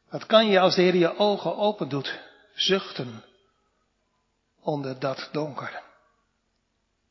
Wat 0.09 0.25
kan 0.25 0.47
je 0.47 0.59
als 0.59 0.75
de 0.75 0.81
Heer 0.81 0.95
je 0.95 1.17
ogen 1.17 1.57
open 1.57 1.89
doet, 1.89 2.19
zuchten 2.53 3.23
onder 4.59 4.99
dat 4.99 5.29
donker. 5.31 5.81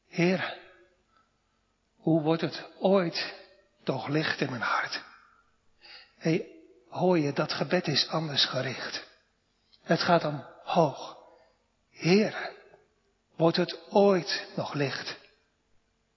Heer, 0.08 0.58
hoe 1.96 2.22
wordt 2.22 2.42
het 2.42 2.66
ooit 2.78 3.34
toch 3.84 4.08
licht 4.08 4.40
in 4.40 4.50
mijn 4.50 4.62
hart? 4.62 5.02
hey, 6.18 6.51
hoor 6.92 7.18
je, 7.18 7.32
dat 7.32 7.52
gebed 7.52 7.86
is 7.86 8.08
anders 8.08 8.44
gericht. 8.44 9.06
Het 9.82 10.00
gaat 10.00 10.24
omhoog. 10.24 11.16
Heer, 11.90 12.50
wordt 13.36 13.56
het 13.56 13.78
ooit 13.90 14.46
nog 14.56 14.74
licht? 14.74 15.16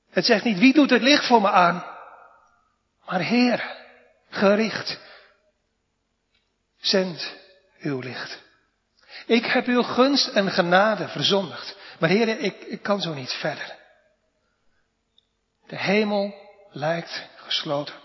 Het 0.09 0.25
zegt 0.25 0.43
niet 0.43 0.59
wie 0.59 0.73
doet 0.73 0.89
het 0.89 1.01
licht 1.01 1.27
voor 1.27 1.41
me 1.41 1.49
aan, 1.49 1.85
maar 3.05 3.19
Heer, 3.19 3.75
gericht. 4.29 4.99
Zend 6.77 7.35
uw 7.79 7.99
licht. 7.99 8.43
Ik 9.25 9.45
heb 9.45 9.65
uw 9.65 9.83
gunst 9.83 10.27
en 10.27 10.51
genade 10.51 11.07
verzondigd. 11.07 11.77
Maar 11.99 12.09
heren, 12.09 12.43
ik, 12.43 12.55
ik 12.55 12.81
kan 12.81 13.01
zo 13.01 13.13
niet 13.13 13.31
verder. 13.31 13.75
De 15.67 15.77
hemel 15.77 16.33
lijkt 16.71 17.27
gesloten. 17.35 18.04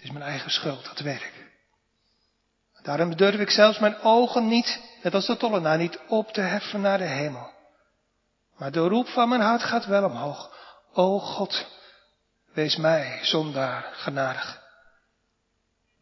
Het 0.00 0.08
is 0.08 0.14
mijn 0.14 0.30
eigen 0.30 0.50
schuld, 0.50 0.84
dat 0.84 0.98
weet 0.98 1.22
ik. 1.22 1.50
Daarom 2.82 3.16
durf 3.16 3.34
ik 3.40 3.50
zelfs 3.50 3.78
mijn 3.78 4.00
ogen 4.00 4.48
niet, 4.48 4.80
net 5.02 5.14
als 5.14 5.26
de 5.26 5.36
tollenaar, 5.36 5.78
niet 5.78 5.98
op 6.08 6.32
te 6.32 6.40
heffen 6.40 6.80
naar 6.80 6.98
de 6.98 7.04
hemel. 7.04 7.50
Maar 8.56 8.70
de 8.70 8.80
roep 8.80 9.08
van 9.08 9.28
mijn 9.28 9.40
hart 9.40 9.62
gaat 9.62 9.86
wel 9.86 10.04
omhoog. 10.04 10.56
O 10.92 11.18
God, 11.18 11.66
wees 12.52 12.76
mij, 12.76 13.18
zondaar, 13.22 13.82
genadig. 13.92 14.60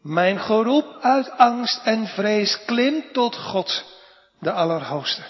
Mijn 0.00 0.40
geroep 0.40 0.98
uit 1.00 1.30
angst 1.30 1.80
en 1.84 2.06
vrees 2.06 2.64
klimt 2.64 3.12
tot 3.12 3.36
God, 3.36 3.84
de 4.38 4.52
Allerhoogste. 4.52 5.22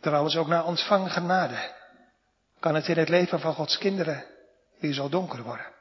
Trouwens 0.00 0.36
ook 0.36 0.46
na 0.46 0.62
ontvangen 0.62 1.10
genade 1.10 1.74
kan 2.60 2.74
het 2.74 2.88
in 2.88 2.98
het 2.98 3.08
leven 3.08 3.40
van 3.40 3.54
Gods 3.54 3.78
kinderen 3.78 4.24
weer 4.78 4.92
zo 4.92 5.08
donker 5.08 5.42
worden. 5.42 5.78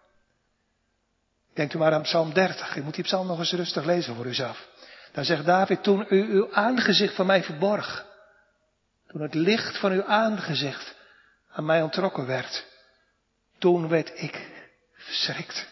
Denkt 1.59 1.73
u 1.73 1.77
maar 1.77 1.93
aan 1.93 2.01
Psalm 2.01 2.33
30. 2.33 2.75
U 2.75 2.81
moet 2.81 2.95
die 2.95 3.03
psalm 3.03 3.27
nog 3.27 3.39
eens 3.39 3.51
rustig 3.51 3.85
lezen 3.85 4.15
voor 4.15 4.25
uzelf. 4.25 4.67
Daar 5.11 5.25
zegt 5.25 5.45
David, 5.45 5.83
toen 5.83 6.05
u 6.09 6.33
uw 6.33 6.53
aangezicht 6.53 7.15
van 7.15 7.25
mij 7.25 7.43
verborg, 7.43 8.05
toen 9.07 9.21
het 9.21 9.33
licht 9.33 9.77
van 9.77 9.91
uw 9.91 10.03
aangezicht 10.03 10.95
aan 11.51 11.65
mij 11.65 11.81
ontrokken 11.81 12.25
werd, 12.25 12.65
toen 13.57 13.87
werd 13.87 14.11
ik 14.21 14.47
verschrikt. 14.93 15.67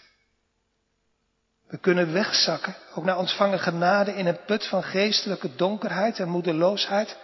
We 1.67 1.77
kunnen 1.77 2.13
wegzakken, 2.13 2.75
ook 2.95 3.03
naar 3.03 3.17
ontvangen 3.17 3.59
genade, 3.59 4.15
in 4.15 4.27
een 4.27 4.43
put 4.45 4.67
van 4.67 4.83
geestelijke 4.83 5.55
donkerheid 5.55 6.19
en 6.19 6.29
moedeloosheid. 6.29 7.17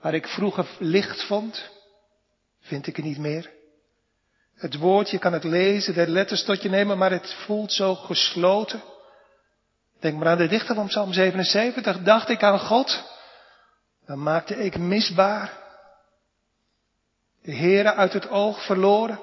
Waar 0.00 0.14
ik 0.14 0.26
vroeger 0.26 0.66
licht 0.78 1.26
vond, 1.26 1.70
vind 2.60 2.86
ik 2.86 2.96
er 2.96 3.04
niet 3.04 3.18
meer. 3.18 3.61
Het 4.62 4.76
woord, 4.76 5.10
je 5.10 5.18
kan 5.18 5.32
het 5.32 5.44
lezen, 5.44 5.94
de 5.94 6.08
letters 6.08 6.44
tot 6.44 6.62
je 6.62 6.68
nemen, 6.68 6.98
maar 6.98 7.10
het 7.10 7.34
voelt 7.34 7.72
zo 7.72 7.94
gesloten. 7.94 8.82
Denk 10.00 10.18
maar 10.18 10.28
aan 10.28 10.38
de 10.38 10.48
dichter 10.48 10.74
van 10.74 10.86
Psalm 10.86 11.12
77. 11.12 12.02
Dacht 12.02 12.28
ik 12.28 12.42
aan 12.42 12.58
God, 12.58 13.04
dan 14.06 14.22
maakte 14.22 14.56
ik 14.56 14.78
misbaar. 14.78 15.52
De 17.42 17.54
Heere 17.54 17.94
uit 17.94 18.12
het 18.12 18.28
oog 18.28 18.64
verloren. 18.64 19.20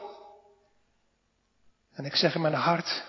En 1.93 2.06
ik 2.06 2.15
zeg 2.15 2.36
in 2.36 2.41
mijn 2.41 2.54
hart, 2.54 3.04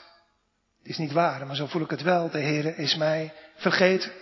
het 0.78 0.88
is 0.88 0.98
niet 0.98 1.12
waar, 1.12 1.46
maar 1.46 1.56
zo 1.56 1.66
voel 1.66 1.82
ik 1.82 1.90
het 1.90 2.02
wel. 2.02 2.30
De 2.30 2.40
Heere 2.40 2.76
is 2.76 2.96
mij 2.96 3.32
vergeten. 3.56 4.12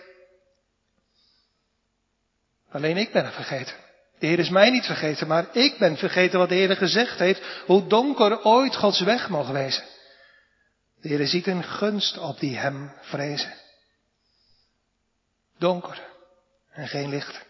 Alleen 2.71 2.97
ik 2.97 3.11
ben 3.11 3.25
er 3.25 3.31
vergeten. 3.31 3.75
De 4.19 4.27
Heer 4.27 4.39
is 4.39 4.49
mij 4.49 4.69
niet 4.69 4.85
vergeten, 4.85 5.27
maar 5.27 5.45
ik 5.51 5.77
ben 5.77 5.97
vergeten 5.97 6.39
wat 6.39 6.49
de 6.49 6.55
Heer 6.55 6.75
gezegd 6.75 7.19
heeft, 7.19 7.41
hoe 7.65 7.87
donker 7.87 8.43
ooit 8.43 8.75
Gods 8.75 8.99
weg 8.99 9.29
mogen 9.29 9.53
wezen. 9.53 9.83
De 11.01 11.07
Heer 11.07 11.27
ziet 11.27 11.47
een 11.47 11.63
gunst 11.63 12.17
op 12.17 12.39
die 12.39 12.57
hem 12.57 12.93
vrezen. 13.01 13.53
Donker 15.57 16.01
en 16.71 16.87
geen 16.87 17.09
licht. 17.09 17.45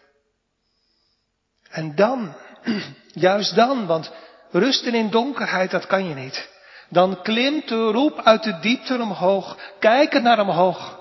En 1.70 1.94
dan, 1.94 2.34
juist 3.12 3.54
dan, 3.54 3.86
want 3.86 4.12
rusten 4.50 4.94
in 4.94 5.10
donkerheid, 5.10 5.70
dat 5.70 5.86
kan 5.86 6.08
je 6.08 6.14
niet. 6.14 6.48
Dan 6.88 7.22
klimt 7.22 7.68
de 7.68 7.90
roep 7.90 8.20
uit 8.20 8.42
de 8.42 8.58
diepte 8.58 8.94
omhoog, 9.00 9.58
kijken 9.78 10.22
naar 10.22 10.40
omhoog, 10.40 11.00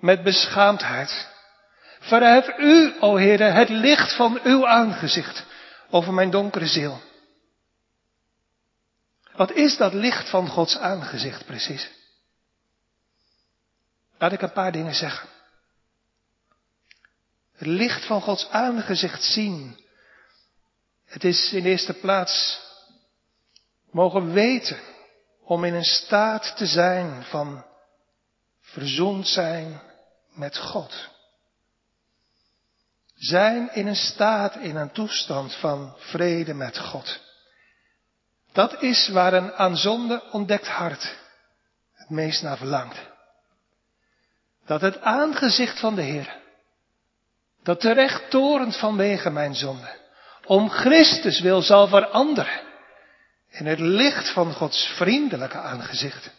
met 0.00 0.22
beschaamdheid. 0.22 1.31
Verhef 2.02 2.58
u, 2.58 2.94
o 3.00 3.16
Heere, 3.16 3.44
het 3.44 3.68
licht 3.68 4.16
van 4.16 4.40
uw 4.42 4.66
aangezicht 4.66 5.44
over 5.90 6.12
mijn 6.12 6.30
donkere 6.30 6.66
ziel. 6.66 7.00
Wat 9.32 9.52
is 9.52 9.76
dat 9.76 9.92
licht 9.92 10.30
van 10.30 10.48
Gods 10.48 10.76
aangezicht 10.76 11.46
precies? 11.46 11.90
Laat 14.18 14.32
ik 14.32 14.42
een 14.42 14.52
paar 14.52 14.72
dingen 14.72 14.94
zeggen. 14.94 15.28
Het 17.52 17.66
licht 17.66 18.04
van 18.04 18.20
Gods 18.20 18.48
aangezicht 18.48 19.22
zien. 19.22 19.80
Het 21.04 21.24
is 21.24 21.52
in 21.52 21.64
eerste 21.64 21.94
plaats 21.94 22.60
mogen 23.90 24.32
weten 24.32 24.80
om 25.44 25.64
in 25.64 25.74
een 25.74 25.84
staat 25.84 26.56
te 26.56 26.66
zijn 26.66 27.24
van 27.24 27.64
verzoend 28.60 29.28
zijn 29.28 29.80
met 30.34 30.58
God 30.58 31.11
zijn 33.22 33.72
in 33.72 33.86
een 33.86 33.96
staat, 33.96 34.56
in 34.56 34.76
een 34.76 34.92
toestand 34.92 35.54
van 35.54 35.94
vrede 35.98 36.54
met 36.54 36.78
God. 36.78 37.20
Dat 38.52 38.82
is 38.82 39.08
waar 39.08 39.32
een 39.32 39.52
aan 39.52 39.76
zonde 39.76 40.22
ontdekt 40.30 40.68
hart 40.68 41.16
het 41.92 42.10
meest 42.10 42.42
naar 42.42 42.56
verlangt. 42.56 43.10
Dat 44.66 44.80
het 44.80 45.00
aangezicht 45.00 45.80
van 45.80 45.94
de 45.94 46.02
Heer, 46.02 46.36
dat 47.62 47.80
terecht 47.80 48.30
torent 48.30 48.76
vanwege 48.76 49.30
mijn 49.30 49.54
zonde, 49.54 49.96
om 50.44 50.70
Christus 50.70 51.40
wil 51.40 51.62
zal 51.62 51.88
veranderen 51.88 52.60
in 53.48 53.66
het 53.66 53.78
licht 53.78 54.32
van 54.32 54.52
Gods 54.52 54.86
vriendelijke 54.96 55.58
aangezicht. 55.58 56.30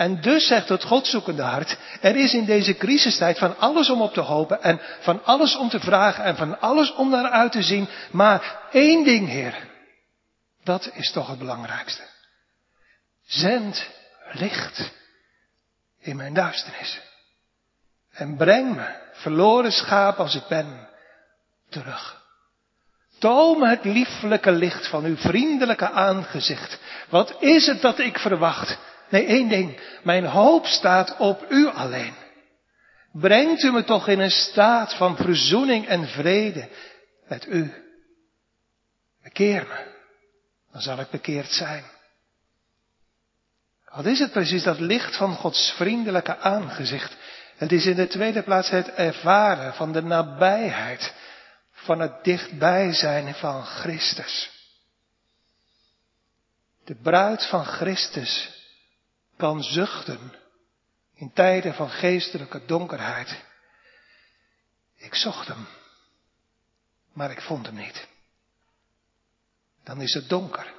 En 0.00 0.20
dus 0.20 0.46
zegt 0.46 0.68
het 0.68 0.84
Godzoekende 0.84 1.42
hart, 1.42 1.76
er 2.00 2.16
is 2.16 2.34
in 2.34 2.44
deze 2.44 2.74
crisistijd 2.74 3.38
van 3.38 3.58
alles 3.58 3.90
om 3.90 4.02
op 4.02 4.12
te 4.12 4.20
hopen 4.20 4.62
en 4.62 4.80
van 5.00 5.24
alles 5.24 5.56
om 5.56 5.68
te 5.68 5.80
vragen 5.80 6.24
en 6.24 6.36
van 6.36 6.60
alles 6.60 6.94
om 6.94 7.10
naar 7.10 7.30
uit 7.30 7.52
te 7.52 7.62
zien. 7.62 7.88
Maar 8.10 8.58
één 8.72 9.04
ding, 9.04 9.28
Heer, 9.28 9.54
dat 10.64 10.90
is 10.94 11.12
toch 11.12 11.28
het 11.28 11.38
belangrijkste. 11.38 12.02
Zend 13.26 13.88
licht 14.32 14.92
in 15.98 16.16
mijn 16.16 16.34
duisternis. 16.34 17.00
En 18.12 18.36
breng 18.36 18.74
me, 18.76 18.94
verloren 19.12 19.72
schaap 19.72 20.18
als 20.18 20.34
ik 20.34 20.46
ben, 20.48 20.88
terug. 21.68 22.22
Toon 23.18 23.62
het 23.62 23.84
lieflijke 23.84 24.52
licht 24.52 24.88
van 24.88 25.04
uw 25.04 25.16
vriendelijke 25.16 25.90
aangezicht. 25.90 26.78
Wat 27.08 27.36
is 27.38 27.66
het 27.66 27.80
dat 27.80 27.98
ik 27.98 28.18
verwacht? 28.18 28.78
Nee, 29.10 29.26
één 29.26 29.48
ding. 29.48 29.80
Mijn 30.02 30.24
hoop 30.24 30.66
staat 30.66 31.16
op 31.16 31.46
u 31.48 31.66
alleen. 31.66 32.14
Brengt 33.12 33.62
u 33.62 33.70
me 33.70 33.84
toch 33.84 34.08
in 34.08 34.20
een 34.20 34.30
staat 34.30 34.94
van 34.94 35.16
verzoening 35.16 35.86
en 35.86 36.08
vrede 36.08 36.68
met 37.28 37.46
u. 37.46 37.74
Bekeer 39.22 39.66
me. 39.66 39.98
Dan 40.72 40.80
zal 40.80 40.98
ik 41.00 41.10
bekeerd 41.10 41.50
zijn. 41.50 41.84
Wat 43.84 44.06
is 44.06 44.18
het 44.18 44.32
precies, 44.32 44.62
dat 44.62 44.80
licht 44.80 45.16
van 45.16 45.34
Gods 45.34 45.72
vriendelijke 45.76 46.36
aangezicht? 46.36 47.16
Het 47.56 47.72
is 47.72 47.86
in 47.86 47.96
de 47.96 48.06
tweede 48.06 48.42
plaats 48.42 48.70
het 48.70 48.94
ervaren 48.94 49.74
van 49.74 49.92
de 49.92 50.02
nabijheid, 50.02 51.14
van 51.72 52.00
het 52.00 52.24
dichtbij 52.24 52.92
zijn 52.92 53.34
van 53.34 53.64
Christus. 53.64 54.50
De 56.84 56.94
bruid 57.02 57.46
van 57.46 57.64
Christus 57.64 58.59
kan 59.40 59.62
zuchten 59.62 60.34
in 61.14 61.32
tijden 61.32 61.74
van 61.74 61.90
geestelijke 61.90 62.60
donkerheid. 62.66 63.44
Ik 64.96 65.14
zocht 65.14 65.48
hem, 65.48 65.66
maar 67.12 67.30
ik 67.30 67.40
vond 67.40 67.66
hem 67.66 67.74
niet. 67.74 68.08
Dan 69.84 70.00
is 70.00 70.14
het 70.14 70.28
donker. 70.28 70.72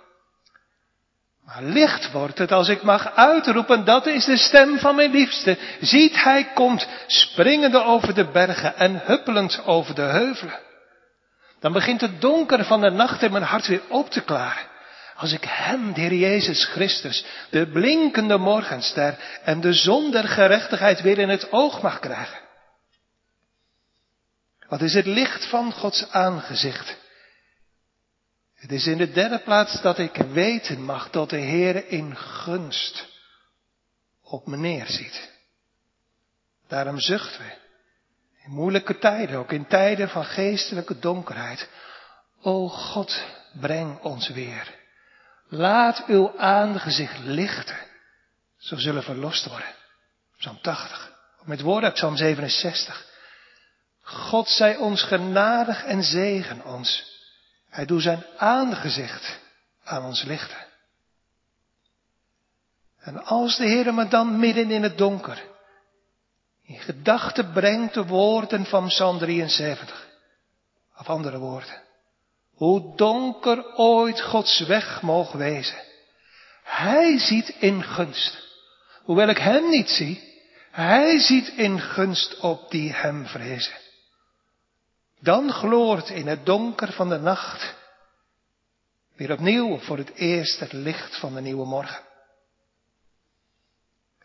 Maar 1.44 1.64
licht 1.64 2.12
wordt 2.12 2.38
het 2.38 2.52
als 2.52 2.68
ik 2.68 2.82
mag 2.82 3.16
uitroepen, 3.16 3.86
dat 3.86 4.06
is 4.06 4.26
de 4.26 4.38
stem 4.38 4.80
van 4.80 4.96
mijn 4.96 5.12
liefste. 5.12 5.58
Ziet, 5.80 6.24
hij 6.24 6.52
komt 6.54 6.88
springende 7.08 7.84
over 7.84 8.14
de 8.14 8.32
bergen 8.32 8.76
en 8.76 9.06
huppelend 9.06 9.66
over 9.66 9.96
de 9.96 10.02
heuvelen. 10.02 10.60
Dan 11.60 11.72
begint 11.74 12.02
het 12.02 12.22
donker 12.22 12.66
van 12.66 12.82
de 12.82 12.90
nacht 12.90 13.22
in 13.22 13.32
mijn 13.32 13.44
hart 13.44 13.68
weer 13.68 13.82
op 13.90 14.10
te 14.10 14.24
klaren. 14.24 14.71
Als 15.22 15.32
ik 15.32 15.44
Hem, 15.44 15.94
de 15.94 16.02
Heer 16.02 16.14
Jezus 16.14 16.66
Christus, 16.66 17.26
de 17.50 17.68
blinkende 17.68 18.38
morgenster 18.38 19.40
en 19.44 19.62
de 19.62 19.74
zon 19.74 20.12
der 20.12 20.28
gerechtigheid 20.28 21.02
weer 21.02 21.18
in 21.18 21.30
het 21.30 21.52
oog 21.52 21.82
mag 21.82 22.00
krijgen. 22.00 22.40
Wat 24.68 24.82
is 24.82 24.94
het 24.94 25.06
licht 25.06 25.50
van 25.50 25.72
Gods 25.72 26.12
aangezicht? 26.12 26.98
Het 28.56 28.72
is 28.72 28.88
in 28.88 28.98
de 28.98 29.12
derde 29.12 29.40
plaats 29.40 29.82
dat 29.82 29.98
ik 29.98 30.16
weten 30.16 30.84
mag 30.84 31.10
dat 31.10 31.30
de 31.30 31.40
Heer 31.40 31.88
in 31.88 32.18
gunst 32.18 33.08
op 34.24 34.48
me 34.48 34.58
neerziet. 34.58 35.32
Daarom 36.68 37.00
zuchten 37.00 37.46
we. 37.46 37.54
In 38.46 38.52
moeilijke 38.52 38.98
tijden, 38.98 39.38
ook 39.38 39.52
in 39.52 39.68
tijden 39.68 40.10
van 40.10 40.26
geestelijke 40.26 41.00
donkerheid. 41.00 41.70
O 42.42 42.68
God, 42.68 43.24
breng 43.60 44.00
ons 44.00 44.30
weer. 44.30 44.80
Laat 45.54 46.04
uw 46.08 46.38
aangezicht 46.38 47.20
lichten. 47.20 47.78
Zo 48.58 48.76
zullen 48.76 49.04
verlost 49.04 49.46
worden. 49.46 49.76
Psalm 50.38 50.62
80. 50.62 51.12
Met 51.44 51.62
woorden 51.62 51.84
uit 51.84 51.94
Psalm 51.94 52.16
67. 52.16 53.06
God 54.02 54.50
zij 54.50 54.76
ons 54.76 55.04
genadig 55.04 55.84
en 55.84 56.04
zegen 56.04 56.64
ons. 56.64 57.20
Hij 57.70 57.86
doet 57.86 58.02
zijn 58.02 58.26
aangezicht 58.38 59.40
aan 59.84 60.06
ons 60.06 60.24
lichten. 60.24 60.66
En 63.00 63.24
als 63.26 63.58
de 63.58 63.66
Heer 63.66 63.94
me 63.94 64.08
dan 64.08 64.40
midden 64.40 64.72
in 64.72 64.84
het 64.84 64.98
donker 64.98 65.50
in 66.72 66.80
gedachten 66.80 67.52
brengt 67.52 67.94
de 67.94 68.06
woorden 68.06 68.66
van 68.66 68.88
Psalm 68.88 69.18
73, 69.18 70.08
of 70.98 71.10
andere 71.10 71.38
woorden, 71.38 71.82
hoe 72.62 72.96
donker 72.96 73.76
ooit 73.76 74.22
Gods 74.22 74.60
weg 74.60 75.02
mogen 75.02 75.40
wezen, 75.40 75.78
Hij 76.64 77.20
ziet 77.20 77.56
in 77.60 77.84
gunst, 77.84 78.38
hoewel 79.04 79.28
ik 79.28 79.38
Hem 79.38 79.70
niet 79.70 79.90
zie, 79.90 80.40
Hij 80.72 81.20
ziet 81.20 81.48
in 81.48 81.80
gunst 81.80 82.40
op 82.40 82.72
die 82.72 82.94
Hem 82.94 83.26
vrezen. 83.26 83.74
Dan 85.20 85.52
gloort 85.52 86.10
in 86.10 86.28
het 86.28 86.46
donker 86.46 86.92
van 86.92 87.10
de 87.10 87.18
nacht 87.18 87.76
weer 89.16 89.32
opnieuw 89.32 89.80
voor 89.80 89.98
het 89.98 90.14
eerst 90.14 90.60
het 90.60 90.74
licht 90.74 91.20
van 91.20 91.34
de 91.34 91.42
nieuwe 91.42 91.66
morgen. 91.66 92.04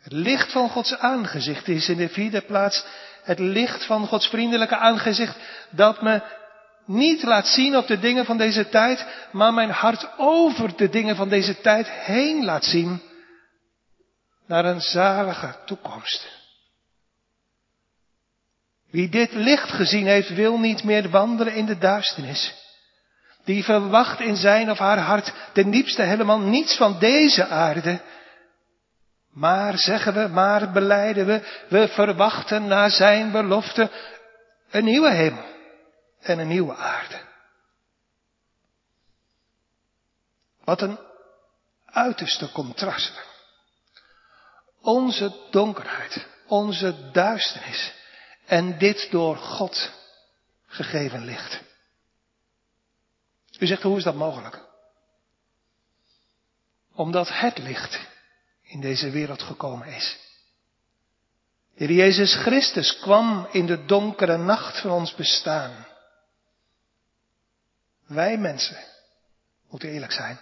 Het 0.01 0.13
licht 0.13 0.53
van 0.53 0.69
Gods 0.69 0.99
aangezicht 0.99 1.69
is 1.69 1.89
in 1.89 1.97
de 1.97 2.09
vierde 2.09 2.41
plaats 2.41 2.85
het 3.23 3.39
licht 3.39 3.87
van 3.87 4.07
Gods 4.07 4.27
vriendelijke 4.29 4.77
aangezicht 4.77 5.37
dat 5.71 6.03
me 6.03 6.45
niet 6.87 7.23
laat 7.23 7.47
zien 7.47 7.77
op 7.77 7.87
de 7.87 7.99
dingen 7.99 8.25
van 8.25 8.37
deze 8.37 8.69
tijd, 8.69 9.07
maar 9.33 9.55
mijn 9.55 9.71
hart 9.71 10.09
over 10.17 10.77
de 10.77 10.89
dingen 10.89 11.17
van 11.17 11.29
deze 11.29 11.61
tijd 11.61 11.91
heen 11.91 12.45
laat 12.45 12.65
zien 12.65 13.03
naar 14.47 14.65
een 14.65 14.81
zalige 14.81 15.57
toekomst. 15.65 16.35
Wie 18.91 19.09
dit 19.09 19.33
licht 19.33 19.71
gezien 19.71 20.07
heeft, 20.07 20.35
wil 20.35 20.59
niet 20.59 20.85
meer 20.85 21.11
wandelen 21.11 21.55
in 21.55 21.67
de 21.67 21.79
duisternis. 21.79 22.55
Die 23.45 23.65
verwacht 23.65 24.21
in 24.21 24.37
zijn 24.37 24.71
of 24.71 24.79
haar 24.79 24.99
hart 24.99 25.33
ten 25.53 25.71
diepste 25.71 26.03
helemaal 26.03 26.41
niets 26.41 26.77
van 26.77 26.99
deze 26.99 27.47
aarde. 27.47 28.01
Maar 29.33 29.79
zeggen 29.79 30.15
we, 30.15 30.29
maar 30.29 30.73
beleiden 30.73 31.27
we, 31.27 31.65
we 31.69 31.89
verwachten 31.89 32.67
naar 32.67 32.91
zijn 32.91 33.31
belofte 33.31 33.91
een 34.71 34.85
nieuwe 34.85 35.11
hemel 35.11 35.56
en 36.27 36.39
een 36.39 36.49
nieuwe 36.49 36.75
aarde. 36.75 37.21
Wat 40.65 40.81
een 40.81 40.99
uiterste 41.85 42.53
contrast. 42.53 43.25
Onze 44.81 45.37
donkerheid, 45.51 46.27
onze 46.47 47.11
duisternis 47.11 47.93
en 48.45 48.79
dit 48.79 49.11
door 49.11 49.37
God 49.37 49.91
gegeven 50.67 51.25
licht. 51.25 51.61
U 53.59 53.67
zegt, 53.67 53.83
hoe 53.83 53.97
is 53.97 54.05
dat 54.05 54.15
mogelijk? 54.15 54.65
Omdat 56.95 57.29
het 57.29 57.59
licht 57.59 58.01
in 58.63 58.81
deze 58.81 59.11
wereld 59.11 59.43
gekomen 59.43 59.87
is. 59.87 60.17
Heer 61.75 61.93
Jezus 61.93 62.35
Christus 62.35 62.99
kwam 62.99 63.49
in 63.51 63.67
de 63.67 63.85
donkere 63.85 64.37
nacht 64.37 64.81
van 64.81 64.91
ons 64.91 65.15
bestaan. 65.15 65.87
Wij 68.07 68.39
mensen, 68.39 68.85
moeten 69.71 69.89
eerlijk 69.89 70.13
zijn, 70.13 70.39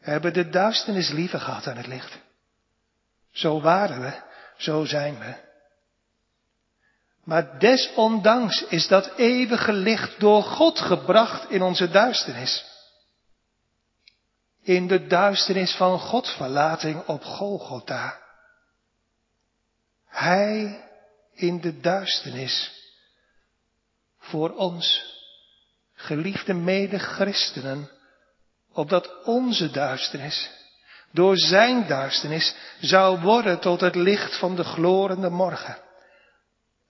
hebben 0.00 0.32
de 0.32 0.48
duisternis 0.48 1.10
liever 1.10 1.40
gehad 1.40 1.64
dan 1.64 1.76
het 1.76 1.86
licht. 1.86 2.18
Zo 3.30 3.60
waren 3.60 4.00
we, 4.00 4.22
zo 4.56 4.84
zijn 4.84 5.18
we. 5.18 5.34
Maar 7.24 7.58
desondanks 7.58 8.62
is 8.62 8.88
dat 8.88 9.16
eeuwige 9.16 9.72
licht 9.72 10.20
door 10.20 10.42
God 10.42 10.78
gebracht 10.80 11.50
in 11.50 11.62
onze 11.62 11.90
duisternis. 11.90 12.64
In 14.62 14.86
de 14.86 15.06
duisternis 15.06 15.74
van 15.74 15.98
Godverlating 15.98 17.06
op 17.06 17.24
Golgotha. 17.24 18.22
Hij 20.06 20.84
in 21.32 21.60
de 21.60 21.80
duisternis 21.80 22.72
voor 24.18 24.54
ons, 24.54 25.15
geliefde 25.96 26.54
mede-christenen, 26.54 27.90
opdat 28.72 29.24
onze 29.24 29.70
duisternis 29.70 30.50
door 31.16 31.36
zijn 31.36 31.86
duisternis 31.86 32.54
zou 32.80 33.20
worden 33.20 33.60
tot 33.60 33.80
het 33.80 33.94
licht 33.94 34.38
van 34.38 34.56
de 34.56 34.64
glorende 34.64 35.30
morgen 35.30 35.78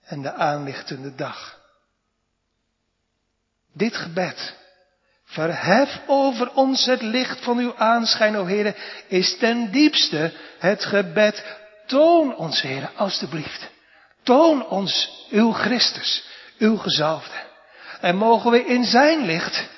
en 0.03 0.23
de 0.23 0.33
aanlichtende 0.33 1.14
dag. 1.14 1.59
Dit 3.73 3.97
gebed, 3.97 4.55
verhef 5.25 6.01
over 6.07 6.53
ons 6.55 6.87
het 6.87 7.03
licht 7.03 7.45
van 7.45 7.59
uw 7.59 7.77
aanschijn, 7.77 8.37
o 8.37 8.45
Heer, 8.45 8.77
is 9.09 9.38
ten 9.38 9.71
diepste 9.71 10.33
het 10.59 10.85
gebed, 10.85 11.45
toon 11.87 12.37
ons, 12.37 12.62
Heer, 12.62 12.90
alstublieft. 12.95 13.71
Toon 14.23 14.66
ons 14.66 15.27
uw 15.31 15.53
Christus, 15.53 16.29
uw 16.59 16.77
gezalfde. 16.77 17.46
En 18.01 18.17
mogen 18.17 18.51
we 18.51 18.65
in 18.65 18.85
zijn 18.85 19.25
licht 19.25 19.69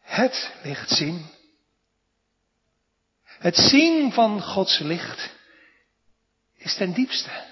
het 0.00 0.52
licht 0.62 0.90
zien. 0.90 1.26
Het 3.24 3.56
zien 3.56 4.12
van 4.12 4.42
Gods 4.42 4.78
licht 4.78 5.30
is 6.56 6.74
ten 6.74 6.92
diepste 6.92 7.48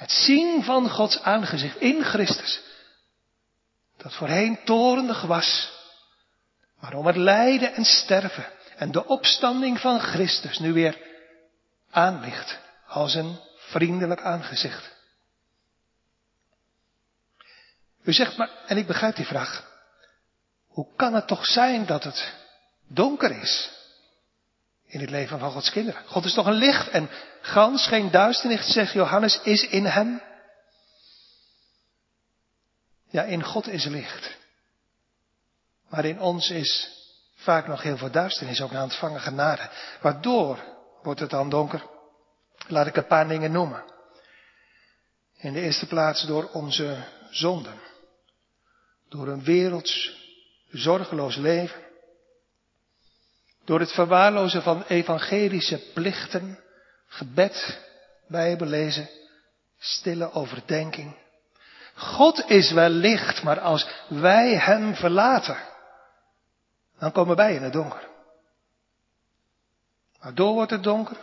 het 0.00 0.12
zien 0.12 0.64
van 0.64 0.90
Gods 0.90 1.22
aangezicht 1.22 1.76
in 1.76 2.04
Christus. 2.04 2.60
Dat 3.96 4.14
voorheen 4.14 4.58
torendig 4.64 5.22
was. 5.22 5.72
Maar 6.80 6.94
om 6.94 7.06
het 7.06 7.16
lijden 7.16 7.74
en 7.74 7.84
sterven 7.84 8.46
en 8.76 8.92
de 8.92 9.06
opstanding 9.06 9.80
van 9.80 10.00
Christus 10.00 10.58
nu 10.58 10.72
weer 10.72 10.98
aanlicht 11.90 12.58
als 12.86 13.14
een 13.14 13.38
vriendelijk 13.56 14.20
aangezicht. 14.20 14.98
U 18.02 18.12
zegt 18.12 18.36
maar, 18.36 18.50
en 18.66 18.76
ik 18.76 18.86
begrijp 18.86 19.16
die 19.16 19.26
vraag. 19.26 19.68
Hoe 20.68 20.86
kan 20.96 21.14
het 21.14 21.26
toch 21.26 21.46
zijn 21.46 21.86
dat 21.86 22.04
het 22.04 22.34
donker 22.88 23.30
is? 23.42 23.78
in 24.90 25.00
het 25.00 25.10
leven 25.10 25.38
van 25.38 25.50
Gods 25.50 25.70
kinderen. 25.70 26.02
God 26.06 26.24
is 26.24 26.34
toch 26.34 26.46
een 26.46 26.52
licht 26.52 26.88
en 26.88 27.10
gans 27.40 27.86
geen 27.86 28.10
duisternis, 28.10 28.72
zegt 28.72 28.92
Johannes, 28.92 29.40
is 29.42 29.68
in 29.68 29.84
hem. 29.84 30.22
Ja, 33.08 33.22
in 33.22 33.42
God 33.42 33.68
is 33.68 33.84
licht. 33.84 34.38
Maar 35.88 36.04
in 36.04 36.20
ons 36.20 36.50
is 36.50 36.90
vaak 37.36 37.66
nog 37.66 37.82
heel 37.82 37.96
veel 37.96 38.10
duisternis, 38.10 38.60
ook 38.60 38.70
na 38.70 38.82
ontvangen 38.82 39.20
genade. 39.20 39.70
Waardoor 40.00 40.58
wordt 41.02 41.20
het 41.20 41.30
dan 41.30 41.50
donker? 41.50 41.82
Laat 42.66 42.86
ik 42.86 42.96
een 42.96 43.06
paar 43.06 43.28
dingen 43.28 43.52
noemen. 43.52 43.84
In 45.36 45.52
de 45.52 45.60
eerste 45.60 45.86
plaats 45.86 46.26
door 46.26 46.50
onze 46.52 47.04
zonden. 47.30 47.89
Door 49.10 49.28
een 49.28 49.44
werelds 49.44 50.18
zorgeloos 50.68 51.36
leven. 51.36 51.80
Door 53.64 53.80
het 53.80 53.92
verwaarlozen 53.92 54.62
van 54.62 54.82
evangelische 54.82 55.78
plichten, 55.94 56.58
gebed, 57.06 57.80
bijbellezen, 58.28 59.10
stille 59.78 60.32
overdenking. 60.32 61.16
God 61.94 62.50
is 62.50 62.72
wel 62.72 62.88
licht, 62.88 63.42
maar 63.42 63.60
als 63.60 63.88
wij 64.08 64.56
Hem 64.56 64.94
verlaten, 64.94 65.58
dan 66.98 67.12
komen 67.12 67.36
wij 67.36 67.54
in 67.54 67.62
het 67.62 67.72
donker. 67.72 68.08
Waardoor 70.20 70.52
wordt 70.52 70.70
het 70.70 70.82
donker? 70.82 71.16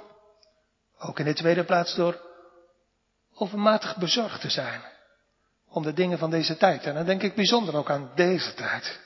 Ook 0.97 1.19
in 1.19 1.25
de 1.25 1.33
tweede 1.33 1.63
plaats 1.63 1.95
door 1.95 2.21
overmatig 3.33 3.97
bezorgd 3.97 4.41
te 4.41 4.49
zijn 4.49 4.95
om 5.69 5.83
de 5.83 5.93
dingen 5.93 6.17
van 6.17 6.29
deze 6.29 6.57
tijd. 6.57 6.83
En 6.83 6.93
dan 6.93 7.05
denk 7.05 7.23
ik 7.23 7.35
bijzonder 7.35 7.75
ook 7.75 7.89
aan 7.89 8.11
deze 8.15 8.53
tijd 8.53 9.05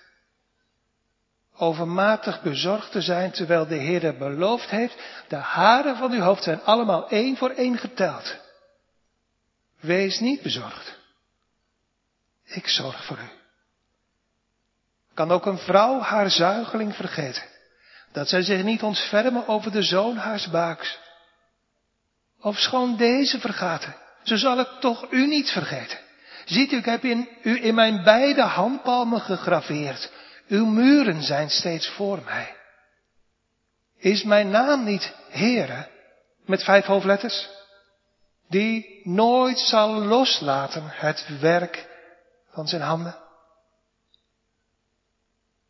overmatig 1.61 2.41
bezorgd 2.41 2.91
te 2.91 3.01
zijn, 3.01 3.31
terwijl 3.31 3.67
de 3.67 3.75
Heer 3.75 4.17
beloofd 4.17 4.69
heeft, 4.69 4.95
de 5.27 5.35
haren 5.35 5.97
van 5.97 6.11
uw 6.11 6.21
hoofd 6.21 6.43
zijn 6.43 6.63
allemaal 6.63 7.09
één 7.09 7.37
voor 7.37 7.49
één 7.49 7.77
geteld. 7.77 8.35
Wees 9.79 10.19
niet 10.19 10.41
bezorgd. 10.41 10.99
Ik 12.45 12.67
zorg 12.67 13.05
voor 13.05 13.17
u. 13.17 13.29
Kan 15.13 15.31
ook 15.31 15.45
een 15.45 15.57
vrouw 15.57 15.99
haar 15.99 16.29
zuigeling 16.29 16.95
vergeten, 16.95 17.43
dat 18.11 18.27
zij 18.27 18.41
zich 18.41 18.63
niet 18.63 18.83
ontfermen 18.83 19.47
over 19.47 19.71
de 19.71 19.83
zoon 19.83 20.17
haars 20.17 20.49
baaks? 20.49 20.99
Of 22.39 22.57
schoon 22.57 22.97
deze 22.97 23.39
vergaten, 23.39 23.95
zo 24.23 24.35
zal 24.35 24.59
ik 24.59 24.69
toch 24.79 25.11
u 25.11 25.27
niet 25.27 25.49
vergeten. 25.49 25.99
Ziet 26.51 26.71
u, 26.71 26.77
ik 26.77 26.85
heb 26.85 27.03
in, 27.03 27.29
u 27.43 27.63
in 27.63 27.75
mijn 27.75 28.03
beide 28.03 28.41
handpalmen 28.41 29.21
gegraveerd. 29.21 30.11
Uw 30.47 30.65
muren 30.65 31.23
zijn 31.23 31.49
steeds 31.49 31.89
voor 31.89 32.21
mij. 32.25 32.55
Is 33.97 34.23
mijn 34.23 34.49
naam 34.49 34.83
niet 34.83 35.13
Heere, 35.29 35.87
met 36.45 36.63
vijf 36.63 36.85
hoofdletters? 36.85 37.49
Die 38.49 39.01
nooit 39.03 39.59
zal 39.59 39.89
loslaten 39.89 40.83
het 40.85 41.39
werk 41.39 41.87
van 42.49 42.67
zijn 42.67 42.81
handen. 42.81 43.19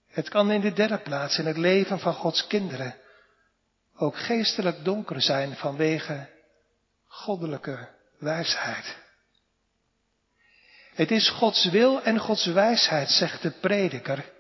Het 0.08 0.30
kan 0.30 0.52
in 0.52 0.62
de 0.62 0.74
derde 0.74 1.00
plaats 1.00 1.38
in 1.38 1.46
het 1.46 1.58
leven 1.58 2.00
van 2.00 2.14
Gods 2.14 2.48
kinderen 2.48 2.96
ook 3.98 4.18
geestelijk 4.18 4.84
donker 4.84 5.22
zijn 5.22 5.56
vanwege 5.56 6.30
goddelijke 7.08 7.90
wijsheid. 8.20 9.01
Het 10.94 11.12
is 11.12 11.30
Gods 11.30 11.70
wil 11.70 12.02
en 12.02 12.20
Gods 12.20 12.46
wijsheid, 12.46 13.10
zegt 13.10 13.42
de 13.42 13.52
prediker, 13.52 14.32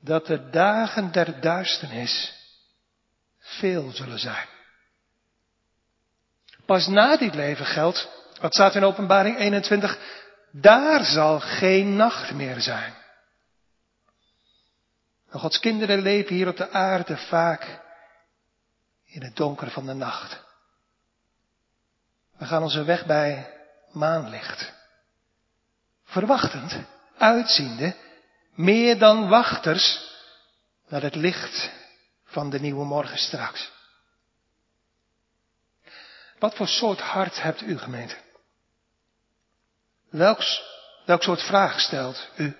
dat 0.00 0.26
de 0.26 0.50
dagen 0.50 1.12
der 1.12 1.40
duisternis 1.40 2.34
veel 3.38 3.90
zullen 3.90 4.18
zijn. 4.18 4.46
Pas 6.66 6.86
na 6.86 7.16
dit 7.16 7.34
leven 7.34 7.66
geldt, 7.66 8.08
wat 8.40 8.54
staat 8.54 8.74
in 8.74 8.84
openbaring 8.84 9.38
21, 9.38 9.98
daar 10.50 11.04
zal 11.04 11.40
geen 11.40 11.96
nacht 11.96 12.32
meer 12.32 12.60
zijn. 12.60 12.94
Gods 15.30 15.58
kinderen 15.58 15.98
leven 15.98 16.34
hier 16.34 16.48
op 16.48 16.56
de 16.56 16.70
aarde 16.70 17.16
vaak 17.16 17.80
in 19.04 19.22
het 19.22 19.36
donker 19.36 19.70
van 19.70 19.86
de 19.86 19.94
nacht. 19.94 20.40
We 22.36 22.44
gaan 22.44 22.62
onze 22.62 22.84
weg 22.84 23.06
bij 23.06 23.58
maanlicht. 23.92 24.72
Verwachtend, 26.12 26.76
uitziende, 27.18 27.94
meer 28.54 28.98
dan 28.98 29.28
wachters 29.28 30.10
naar 30.88 31.02
het 31.02 31.14
licht 31.14 31.70
van 32.24 32.50
de 32.50 32.60
nieuwe 32.60 32.84
morgen 32.84 33.18
straks. 33.18 33.70
Wat 36.38 36.54
voor 36.54 36.68
soort 36.68 37.00
hart 37.00 37.42
hebt 37.42 37.62
u 37.62 37.78
gemeente? 37.78 38.16
Welks, 40.10 40.62
welk 41.06 41.22
soort 41.22 41.42
vraag 41.42 41.80
stelt 41.80 42.28
u? 42.36 42.56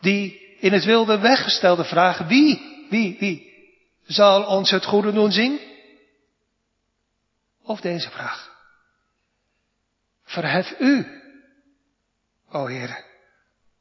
Die 0.00 0.56
in 0.58 0.72
het 0.72 0.84
wilde 0.84 1.18
weggestelde 1.18 1.84
vraag, 1.84 2.18
wie, 2.18 2.86
wie, 2.90 3.16
wie 3.18 3.52
zal 4.06 4.44
ons 4.44 4.70
het 4.70 4.84
goede 4.84 5.12
doen 5.12 5.32
zien? 5.32 5.60
Of 7.62 7.80
deze 7.80 8.10
vraag. 8.10 8.50
Verhef 10.24 10.80
u, 10.80 11.20
o 12.50 12.66
Heer, 12.66 13.04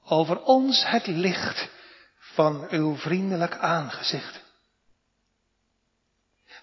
over 0.04 0.42
ons 0.44 0.86
het 0.86 1.08
licht 1.08 1.70
van 2.20 2.68
uw 2.70 2.96
vriendelijk 2.96 3.58
aangezicht. 3.58 4.40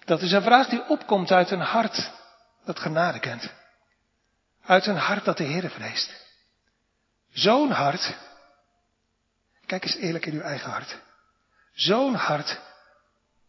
Dat 0.05 0.21
is 0.21 0.31
een 0.31 0.41
vraag 0.41 0.67
die 0.67 0.87
opkomt 0.87 1.31
uit 1.31 1.51
een 1.51 1.61
hart 1.61 2.11
dat 2.65 2.79
genade 2.79 3.19
kent. 3.19 3.53
Uit 4.63 4.85
een 4.85 4.97
hart 4.97 5.25
dat 5.25 5.37
de 5.37 5.43
Heer 5.43 5.69
vreest. 5.69 6.25
Zo'n 7.31 7.71
hart, 7.71 8.15
kijk 9.65 9.83
eens 9.83 9.95
eerlijk 9.95 10.25
in 10.25 10.33
uw 10.33 10.41
eigen 10.41 10.69
hart. 10.69 10.97
Zo'n 11.73 12.15
hart 12.15 12.59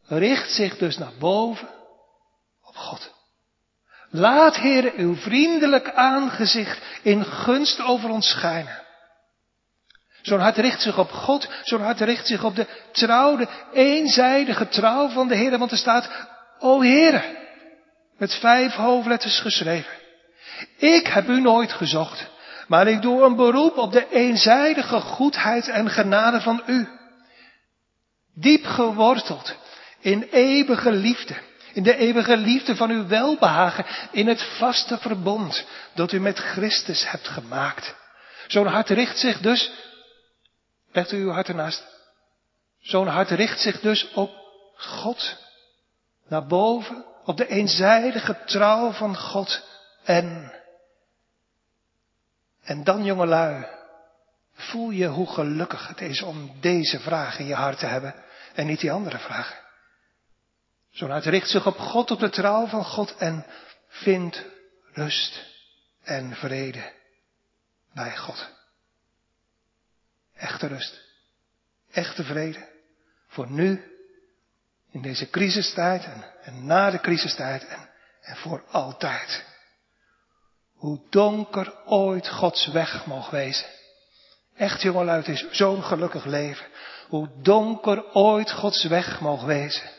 richt 0.03 0.51
zich 0.51 0.77
dus 0.77 0.99
naar 0.99 1.14
boven 1.18 1.68
op 2.62 2.77
God. 2.77 3.17
Laat, 4.11 4.57
Heer, 4.57 4.92
uw 4.97 5.14
vriendelijk 5.14 5.92
aangezicht 5.94 6.79
in 7.03 7.25
gunst 7.25 7.81
over 7.81 8.11
ons 8.11 8.29
schijnen. 8.29 8.87
Zo'n 10.23 10.40
hart 10.40 10.57
richt 10.57 10.83
zich 10.83 10.99
op 10.99 11.11
God, 11.11 11.49
zo'n 11.62 11.83
hart 11.83 12.01
richt 12.01 12.27
zich 12.27 12.44
op 12.44 12.57
de 12.57 12.66
trouw, 12.92 13.37
de 13.37 13.49
eenzijdige 13.73 14.68
trouw 14.68 15.09
van 15.09 15.29
de 15.29 15.35
Heer, 15.35 15.59
want 15.59 15.71
er 15.71 15.77
staat, 15.77 16.11
o 16.59 16.83
Heere, 16.83 17.23
met 18.16 18.35
vijf 18.35 18.75
hoofdletters 18.75 19.40
geschreven. 19.40 19.92
Ik 20.77 21.07
heb 21.07 21.29
u 21.29 21.40
nooit 21.40 21.73
gezocht, 21.73 22.27
maar 22.66 22.87
ik 22.87 23.03
doe 23.03 23.23
een 23.23 23.37
beroep 23.37 23.77
op 23.77 23.92
de 23.92 24.07
eenzijdige 24.11 25.01
goedheid 25.01 25.68
en 25.68 25.90
genade 25.90 26.40
van 26.40 26.62
u. 26.66 26.88
Diep 28.35 28.64
geworteld 28.64 29.57
in 30.01 30.23
eeuwige 30.23 30.92
liefde, 30.92 31.35
in 31.78 31.84
de 31.84 31.96
eeuwige 31.96 32.36
liefde 32.36 32.76
van 32.76 32.90
uw 32.90 33.06
welbehagen, 33.06 33.86
in 34.10 34.28
het 34.28 34.42
vaste 34.42 34.98
verbond 34.98 35.66
dat 35.94 36.12
u 36.12 36.20
met 36.20 36.38
Christus 36.38 37.10
hebt 37.10 37.28
gemaakt. 37.28 37.94
Zo'n 38.46 38.66
hart 38.66 38.88
richt 38.88 39.18
zich 39.18 39.40
dus, 39.40 39.72
legt 40.92 41.12
u 41.12 41.16
uw 41.16 41.30
hart 41.30 41.48
ernaast, 41.48 41.84
zo'n 42.80 43.06
hart 43.06 43.30
richt 43.30 43.60
zich 43.60 43.80
dus 43.80 44.12
op 44.12 44.30
God, 44.76 45.36
naar 46.28 46.46
boven, 46.46 47.04
op 47.24 47.36
de 47.36 47.46
eenzijdige 47.46 48.38
trouw 48.44 48.92
van 48.92 49.16
God 49.16 49.62
en, 50.04 50.52
en 52.62 52.84
dan 52.84 53.04
jongelui, 53.04 53.66
voel 54.54 54.90
je 54.90 55.06
hoe 55.06 55.26
gelukkig 55.26 55.88
het 55.88 56.00
is 56.00 56.22
om 56.22 56.60
deze 56.60 57.00
vraag 57.00 57.38
in 57.38 57.46
je 57.46 57.54
hart 57.54 57.78
te 57.78 57.86
hebben 57.86 58.14
en 58.54 58.66
niet 58.66 58.80
die 58.80 58.92
andere 58.92 59.18
vragen. 59.18 59.67
Zo'n 60.90 61.11
hart 61.11 61.24
richt 61.24 61.48
zich 61.48 61.66
op 61.66 61.79
God, 61.79 62.11
op 62.11 62.18
de 62.18 62.31
trouw 62.31 62.66
van 62.66 62.85
God 62.85 63.16
en 63.16 63.46
vindt 63.88 64.44
rust 64.92 65.46
en 66.03 66.35
vrede 66.35 66.92
bij 67.94 68.16
God. 68.16 68.48
Echte 70.35 70.66
rust, 70.66 71.01
echte 71.90 72.24
vrede 72.24 72.68
voor 73.29 73.51
nu, 73.51 73.96
in 74.90 75.03
deze 75.03 75.31
crisistijd 75.31 76.05
en, 76.05 76.24
en 76.42 76.66
na 76.66 76.90
de 76.90 77.01
crisistijd 77.01 77.66
en, 77.66 77.90
en 78.20 78.37
voor 78.37 78.64
altijd. 78.70 79.44
Hoe 80.74 81.01
donker 81.11 81.87
ooit 81.87 82.29
Gods 82.29 82.66
weg 82.66 83.07
mogen 83.07 83.33
wezen. 83.33 83.66
Echt 84.55 84.83
jongelui, 84.83 85.18
het 85.18 85.29
is 85.29 85.51
zo'n 85.51 85.83
gelukkig 85.83 86.24
leven. 86.24 86.66
Hoe 87.09 87.29
donker 87.42 88.14
ooit 88.14 88.53
Gods 88.53 88.85
weg 88.85 89.20
mogen 89.20 89.46
wezen. 89.46 89.90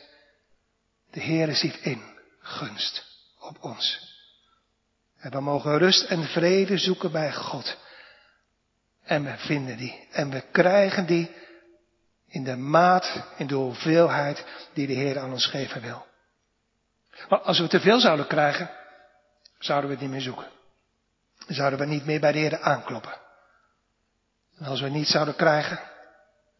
De 1.11 1.21
Heere 1.21 1.53
ziet 1.53 1.75
in 1.81 2.03
gunst 2.39 3.05
op 3.39 3.63
ons. 3.63 4.07
En 5.17 5.31
we 5.31 5.39
mogen 5.39 5.77
rust 5.77 6.03
en 6.03 6.23
vrede 6.23 6.77
zoeken 6.77 7.11
bij 7.11 7.33
God. 7.33 7.77
En 9.03 9.23
we 9.23 9.37
vinden 9.37 9.77
die. 9.77 10.07
En 10.11 10.29
we 10.29 10.43
krijgen 10.51 11.05
die 11.05 11.31
in 12.27 12.43
de 12.43 12.55
maat, 12.55 13.23
in 13.37 13.47
de 13.47 13.55
hoeveelheid 13.55 14.45
die 14.73 14.87
de 14.87 14.93
Heer 14.93 15.19
aan 15.19 15.31
ons 15.31 15.45
geven 15.45 15.81
wil. 15.81 16.07
Maar 17.29 17.39
als 17.39 17.59
we 17.59 17.67
te 17.67 17.79
veel 17.79 17.99
zouden 17.99 18.27
krijgen, 18.27 18.71
zouden 19.59 19.89
we 19.89 19.95
het 19.95 20.03
niet 20.03 20.13
meer 20.13 20.21
zoeken. 20.21 20.47
Zouden 21.47 21.79
we 21.79 21.85
niet 21.85 22.05
meer 22.05 22.19
bij 22.19 22.31
de 22.31 22.39
Heer 22.39 22.61
aankloppen. 22.61 23.17
En 24.57 24.65
als 24.65 24.81
we 24.81 24.89
niet 24.89 25.07
zouden 25.07 25.35
krijgen, 25.35 25.79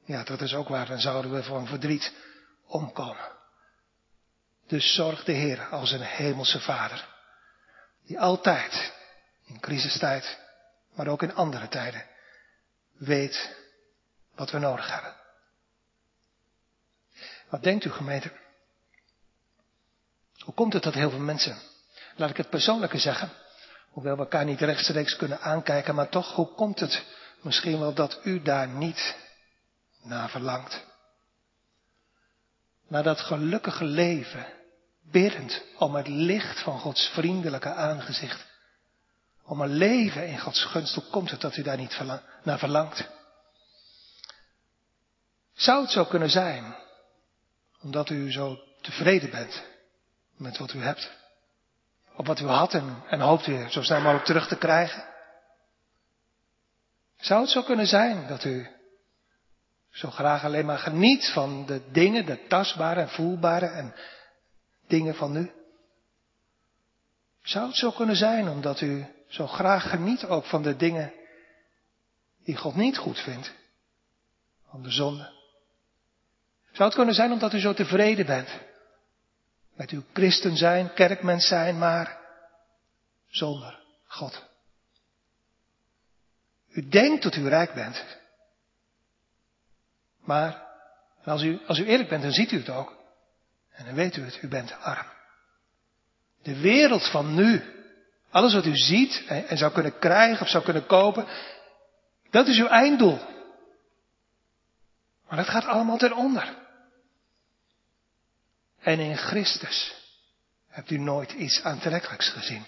ja, 0.05 0.23
dat 0.23 0.41
is 0.41 0.53
ook 0.53 0.67
waar, 0.67 0.85
dan 0.85 0.99
zouden 0.99 1.31
we 1.31 1.43
van 1.43 1.67
verdriet 1.67 2.13
omkomen. 2.65 3.37
Dus 4.69 4.93
zorg 4.93 5.23
de 5.23 5.31
Heer 5.31 5.67
als 5.67 5.91
een 5.91 6.01
hemelse 6.01 6.59
vader. 6.59 7.07
Die 8.05 8.19
altijd, 8.19 8.93
in 9.45 9.59
crisistijd, 9.59 10.39
maar 10.93 11.07
ook 11.07 11.23
in 11.23 11.35
andere 11.35 11.67
tijden, 11.67 12.05
weet 12.97 13.55
wat 14.35 14.51
we 14.51 14.59
nodig 14.59 14.91
hebben. 14.93 15.15
Wat 17.49 17.63
denkt 17.63 17.85
u 17.85 17.89
gemeente? 17.89 18.31
Hoe 20.39 20.53
komt 20.53 20.73
het 20.73 20.83
dat 20.83 20.93
heel 20.93 21.09
veel 21.09 21.19
mensen, 21.19 21.57
laat 22.15 22.29
ik 22.29 22.37
het 22.37 22.49
persoonlijke 22.49 22.97
zeggen, 22.97 23.31
hoewel 23.89 24.15
we 24.15 24.21
elkaar 24.21 24.45
niet 24.45 24.61
rechtstreeks 24.61 25.15
kunnen 25.15 25.41
aankijken, 25.41 25.95
maar 25.95 26.09
toch, 26.09 26.35
hoe 26.35 26.53
komt 26.53 26.79
het 26.79 27.05
misschien 27.41 27.79
wel 27.79 27.93
dat 27.93 28.19
u 28.23 28.41
daar 28.41 28.67
niet 28.67 29.15
naar 30.01 30.29
verlangt? 30.29 30.87
Naar 32.87 33.03
dat 33.03 33.19
gelukkige 33.19 33.83
leven 33.83 34.57
biddend 35.11 35.63
om 35.77 35.95
het 35.95 36.07
licht 36.07 36.59
van 36.63 36.79
Gods 36.79 37.07
vriendelijke 37.07 37.73
aangezicht. 37.73 38.47
Om 39.43 39.61
een 39.61 39.73
leven 39.73 40.27
in 40.27 40.39
Gods 40.39 40.63
gunst. 40.63 40.95
Hoe 40.95 41.03
komt 41.03 41.31
het 41.31 41.41
dat 41.41 41.57
u 41.57 41.61
daar 41.61 41.77
niet 41.77 41.99
naar 42.43 42.59
verlangt? 42.59 43.09
Zou 45.53 45.81
het 45.81 45.91
zo 45.91 46.05
kunnen 46.05 46.29
zijn, 46.29 46.75
omdat 47.81 48.09
u 48.09 48.31
zo 48.31 48.57
tevreden 48.81 49.29
bent 49.29 49.63
met 50.37 50.57
wat 50.57 50.73
u 50.73 50.81
hebt? 50.81 51.11
Op 52.15 52.25
wat 52.25 52.39
u 52.39 52.45
had 52.45 52.73
en, 52.73 53.03
en 53.09 53.19
hoopt 53.19 53.45
weer 53.45 53.69
zo 53.69 53.81
snel 53.81 53.99
mogelijk 53.99 54.25
terug 54.25 54.47
te 54.47 54.57
krijgen? 54.57 55.03
Zou 57.17 57.41
het 57.41 57.49
zo 57.49 57.63
kunnen 57.63 57.87
zijn 57.87 58.27
dat 58.27 58.43
u 58.43 58.67
zo 59.91 60.09
graag 60.09 60.43
alleen 60.43 60.65
maar 60.65 60.79
geniet 60.79 61.29
van 61.29 61.65
de 61.65 61.81
dingen, 61.91 62.25
de 62.25 62.47
tastbare 62.47 63.01
en 63.01 63.09
voelbare 63.09 63.65
en 63.65 63.95
dingen 64.89 65.15
van 65.15 65.31
nu? 65.31 65.51
Zou 67.43 67.67
het 67.67 67.75
zo 67.75 67.91
kunnen 67.91 68.15
zijn 68.15 68.49
omdat 68.49 68.81
u 68.81 69.05
zo 69.27 69.47
graag 69.47 69.89
geniet 69.89 70.25
ook 70.25 70.45
van 70.45 70.61
de 70.61 70.75
dingen 70.75 71.13
die 72.43 72.57
God 72.57 72.75
niet 72.75 72.97
goed 72.97 73.19
vindt? 73.19 73.53
Van 74.69 74.83
de 74.83 74.91
zonde? 74.91 75.37
Zou 76.71 76.83
het 76.89 76.97
kunnen 76.97 77.15
zijn 77.15 77.31
omdat 77.31 77.53
u 77.53 77.59
zo 77.59 77.73
tevreden 77.73 78.25
bent 78.25 78.49
met 79.73 79.89
uw 79.89 80.03
christen 80.13 80.57
zijn, 80.57 80.93
kerkmens 80.93 81.47
zijn, 81.47 81.77
maar 81.77 82.19
zonder 83.27 83.79
God? 84.05 84.47
U 86.69 86.87
denkt 86.87 87.23
dat 87.23 87.35
u 87.35 87.47
rijk 87.47 87.73
bent. 87.73 88.05
Maar 90.19 90.67
als 91.23 91.41
u, 91.41 91.59
als 91.67 91.79
u 91.79 91.85
eerlijk 91.85 92.09
bent, 92.09 92.21
dan 92.21 92.31
ziet 92.31 92.51
u 92.51 92.57
het 92.57 92.69
ook. 92.69 92.98
En 93.79 93.85
dan 93.85 93.93
weet 93.93 94.15
u 94.15 94.23
het, 94.23 94.41
u 94.41 94.47
bent 94.47 94.81
arm. 94.81 95.07
De 96.43 96.59
wereld 96.59 97.09
van 97.09 97.35
nu, 97.35 97.63
alles 98.29 98.53
wat 98.53 98.65
u 98.65 98.77
ziet 98.77 99.23
en, 99.27 99.57
zou 99.57 99.71
kunnen 99.71 99.99
krijgen 99.99 100.41
of 100.41 100.49
zou 100.49 100.63
kunnen 100.63 100.85
kopen, 100.85 101.27
dat 102.29 102.47
is 102.47 102.57
uw 102.57 102.67
einddoel. 102.67 103.19
Maar 105.27 105.37
dat 105.37 105.49
gaat 105.49 105.65
allemaal 105.65 105.97
ten 105.97 106.13
onder. 106.13 106.55
En 108.79 108.99
in 108.99 109.17
Christus 109.17 109.95
hebt 110.67 110.89
u 110.89 110.97
nooit 110.97 111.31
iets 111.31 111.63
aantrekkelijks 111.63 112.29
gezien. 112.29 112.65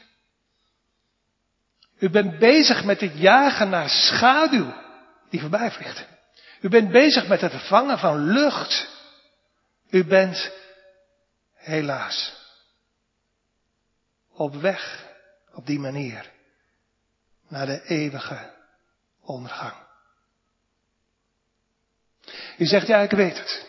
U 2.00 2.10
bent 2.10 2.40
bezig 2.40 2.84
met 2.84 3.02
het 3.02 3.18
jagen 3.18 3.70
naar 3.70 3.90
schaduw 3.90 4.74
die 5.30 5.40
voorbij 5.40 5.72
vliegt. 5.72 6.06
U 6.62 6.70
bent 6.70 6.92
bezig 6.92 7.28
met 7.28 7.42
het 7.42 7.68
vangen 7.68 8.00
van 8.00 8.32
lucht. 8.32 8.90
U 9.90 10.06
bent 10.06 10.52
helaas 11.62 12.34
op 14.34 14.56
weg 14.56 15.10
op 15.54 15.66
die 15.66 15.80
manier 15.80 16.32
naar 17.48 17.66
de 17.66 17.84
eeuwige 17.86 18.54
ondergang. 19.22 19.74
U 22.58 22.66
zegt, 22.66 22.88
ja, 22.88 23.00
ik 23.00 23.12
weet 23.12 23.38
het. 23.38 23.66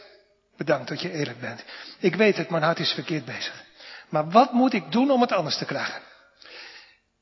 Bedankt 0.57 0.89
dat 0.89 1.01
je 1.01 1.13
eerlijk 1.13 1.41
bent. 1.41 1.65
Ik 1.99 2.15
weet 2.15 2.37
het, 2.37 2.51
mijn 2.51 2.63
hart 2.63 2.79
is 2.79 2.93
verkeerd 2.93 3.25
bezig. 3.25 3.65
Maar 4.09 4.31
wat 4.31 4.53
moet 4.53 4.73
ik 4.73 4.93
doen 4.93 5.11
om 5.11 5.21
het 5.21 5.33
anders 5.33 5.59
te 5.59 5.65
krijgen? 5.65 6.03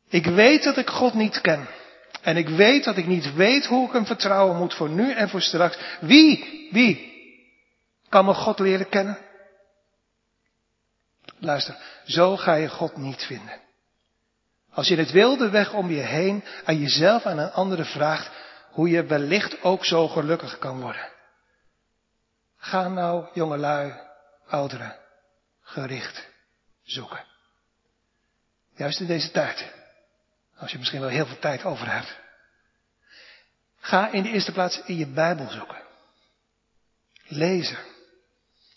Ik 0.08 0.26
weet 0.26 0.62
dat 0.62 0.76
ik 0.76 0.88
God 0.88 1.14
niet 1.14 1.40
ken. 1.40 1.68
En 2.22 2.36
ik 2.36 2.48
weet 2.48 2.84
dat 2.84 2.96
ik 2.96 3.06
niet 3.06 3.34
weet 3.34 3.66
hoe 3.66 3.86
ik 3.86 3.92
hem 3.92 4.06
vertrouwen 4.06 4.56
moet 4.56 4.74
voor 4.74 4.88
nu 4.88 5.12
en 5.12 5.28
voor 5.28 5.42
straks. 5.42 5.78
Wie, 6.00 6.68
wie 6.70 7.12
kan 8.08 8.24
me 8.24 8.34
God 8.34 8.58
leren 8.58 8.88
kennen? 8.88 9.18
Luister, 11.40 11.76
zo 12.04 12.36
ga 12.36 12.54
je 12.54 12.68
God 12.68 12.96
niet 12.96 13.22
vinden. 13.22 13.60
Als 14.70 14.88
je 14.88 14.96
het 14.96 15.10
wilde 15.10 15.50
weg 15.50 15.72
om 15.72 15.90
je 15.90 16.00
heen 16.00 16.44
aan 16.64 16.78
jezelf 16.78 17.24
en 17.24 17.40
aan 17.40 17.52
anderen 17.52 17.86
vraagt 17.86 18.30
hoe 18.70 18.88
je 18.88 19.04
wellicht 19.04 19.62
ook 19.62 19.84
zo 19.84 20.08
gelukkig 20.08 20.58
kan 20.58 20.80
worden. 20.80 21.08
Ga 22.56 22.88
nou, 22.88 23.28
jongelui, 23.34 23.94
ouderen, 24.46 24.96
gericht 25.62 26.28
zoeken. 26.82 27.24
Juist 28.74 29.00
in 29.00 29.06
deze 29.06 29.30
tijd. 29.30 29.72
Als 30.56 30.70
je 30.70 30.78
misschien 30.78 31.00
wel 31.00 31.08
heel 31.08 31.26
veel 31.26 31.38
tijd 31.38 31.64
over 31.64 31.92
hebt. 31.92 32.18
Ga 33.78 34.10
in 34.10 34.22
de 34.22 34.28
eerste 34.28 34.52
plaats 34.52 34.80
in 34.84 34.96
je 34.96 35.06
Bijbel 35.06 35.50
zoeken. 35.50 35.82
Lezen. 37.26 37.78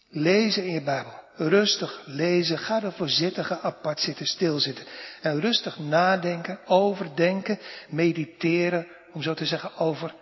Lezen 0.09 0.63
in 0.63 0.73
je 0.73 0.81
Bijbel. 0.81 1.22
Rustig 1.35 2.01
lezen. 2.05 2.57
Ga 2.57 2.83
ervoor 2.83 3.09
zitten. 3.09 3.45
Ga 3.45 3.59
apart 3.59 3.99
zitten, 3.99 4.27
stilzitten. 4.27 4.85
En 5.21 5.39
rustig 5.39 5.79
nadenken, 5.79 6.59
overdenken, 6.65 7.59
mediteren. 7.89 8.87
Om 9.11 9.21
zo 9.21 9.33
te 9.33 9.45
zeggen 9.45 9.77
over 9.77 10.13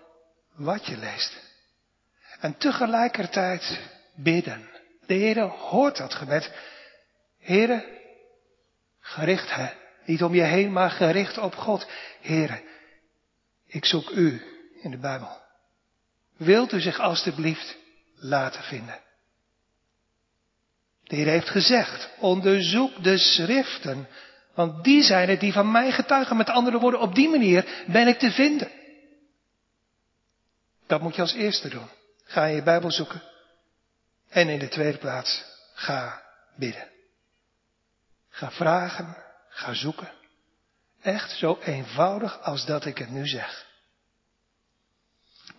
wat 0.55 0.85
je 0.85 0.97
leest. 0.97 1.39
En 2.39 2.57
tegelijkertijd 2.57 3.79
bidden. 4.15 4.69
De 5.05 5.13
Heer 5.13 5.41
hoort 5.41 5.97
dat 5.97 6.13
gebed. 6.13 6.51
Heere, 7.39 7.99
gericht 8.99 9.55
hè. 9.55 9.69
Niet 10.05 10.23
om 10.23 10.33
je 10.33 10.41
heen, 10.41 10.71
maar 10.71 10.91
gericht 10.91 11.37
op 11.37 11.55
God. 11.55 11.87
Heere, 12.21 12.61
ik 13.67 13.85
zoek 13.85 14.09
u 14.09 14.41
in 14.81 14.91
de 14.91 14.97
Bijbel. 14.97 15.41
Wilt 16.37 16.71
u 16.71 16.79
zich 16.79 16.99
alstublieft 16.99 17.77
laten 18.15 18.63
vinden? 18.63 18.99
De 21.11 21.17
Heer 21.17 21.27
heeft 21.27 21.49
gezegd, 21.49 22.09
onderzoek 22.19 23.03
de 23.03 23.17
schriften, 23.17 24.07
want 24.53 24.83
die 24.83 25.03
zijn 25.03 25.29
het 25.29 25.39
die 25.39 25.53
van 25.53 25.71
mij 25.71 25.91
getuigen. 25.91 26.37
Met 26.37 26.49
andere 26.49 26.79
woorden, 26.79 26.99
op 26.99 27.15
die 27.15 27.29
manier 27.29 27.83
ben 27.87 28.07
ik 28.07 28.19
te 28.19 28.31
vinden. 28.31 28.71
Dat 30.87 31.01
moet 31.01 31.15
je 31.15 31.21
als 31.21 31.33
eerste 31.33 31.69
doen. 31.69 31.89
Ga 32.23 32.45
je 32.45 32.63
Bijbel 32.63 32.91
zoeken. 32.91 33.21
En 34.29 34.49
in 34.49 34.59
de 34.59 34.67
tweede 34.67 34.97
plaats, 34.97 35.43
ga 35.73 36.21
bidden. 36.55 36.87
Ga 38.29 38.51
vragen, 38.51 39.17
ga 39.49 39.73
zoeken. 39.73 40.11
Echt 41.01 41.31
zo 41.31 41.59
eenvoudig 41.63 42.41
als 42.41 42.65
dat 42.65 42.85
ik 42.85 42.97
het 42.97 43.09
nu 43.09 43.27
zeg. 43.27 43.65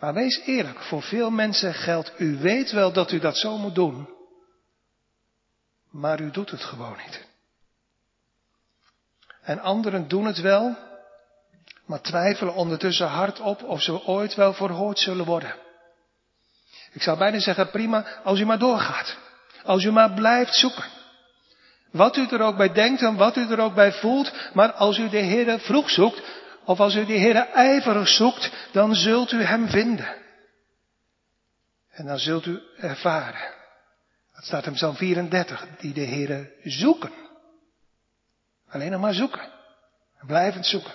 Maar 0.01 0.15
wees 0.15 0.41
eerlijk, 0.45 0.81
voor 0.81 1.03
veel 1.03 1.31
mensen 1.31 1.75
geldt, 1.75 2.13
u 2.19 2.39
weet 2.39 2.71
wel 2.71 2.93
dat 2.93 3.13
u 3.13 3.19
dat 3.19 3.37
zo 3.37 3.59
moet 3.59 3.75
doen, 3.75 4.21
maar 5.93 6.21
u 6.21 6.31
doet 6.31 6.51
het 6.51 6.65
gewoon 6.65 6.97
niet. 7.07 7.27
En 9.43 9.61
anderen 9.61 10.09
doen 10.09 10.27
het 10.27 10.41
wel, 10.41 10.77
maar 11.87 12.01
twijfelen 12.01 12.55
ondertussen 12.55 13.07
hardop 13.07 13.63
of 13.63 13.83
ze 13.83 14.07
ooit 14.07 14.35
wel 14.35 14.53
verhoord 14.53 14.99
zullen 14.99 15.25
worden. 15.25 15.55
Ik 16.93 17.03
zou 17.03 17.19
bijna 17.19 17.39
zeggen, 17.39 17.71
prima, 17.71 18.07
als 18.25 18.39
u 18.39 18.45
maar 18.45 18.59
doorgaat. 18.59 19.17
Als 19.65 19.85
u 19.85 19.91
maar 19.91 20.13
blijft 20.13 20.55
zoeken. 20.55 20.85
Wat 21.91 22.17
u 22.17 22.27
er 22.27 22.41
ook 22.41 22.57
bij 22.57 22.73
denkt 22.73 23.03
en 23.03 23.17
wat 23.17 23.37
u 23.37 23.51
er 23.51 23.61
ook 23.61 23.75
bij 23.75 23.93
voelt, 23.93 24.33
maar 24.53 24.73
als 24.73 24.99
u 24.99 25.09
de 25.09 25.19
Heer 25.19 25.61
vroeg 25.61 25.91
zoekt, 25.91 26.23
of 26.65 26.81
als 26.81 26.95
u 26.95 27.05
de 27.05 27.13
Heer 27.13 27.37
ijverig 27.37 28.09
zoekt, 28.09 28.51
dan 28.73 28.95
zult 28.95 29.33
u 29.33 29.43
Hem 29.43 29.69
vinden. 29.69 30.15
En 31.91 32.07
dan 32.07 32.19
zult 32.19 32.47
u 32.47 32.61
ervaren. 32.77 33.62
Dat 34.35 34.45
staat 34.45 34.67
in 34.67 34.73
Psalm 34.73 34.97
34, 34.97 35.67
die 35.79 35.93
de 35.93 36.01
Heer 36.01 36.53
zoeken. 36.63 37.13
Alleen 38.69 38.91
nog 38.91 39.01
maar 39.01 39.15
zoeken. 39.15 39.53
Blijvend 40.27 40.67
zoeken. 40.67 40.95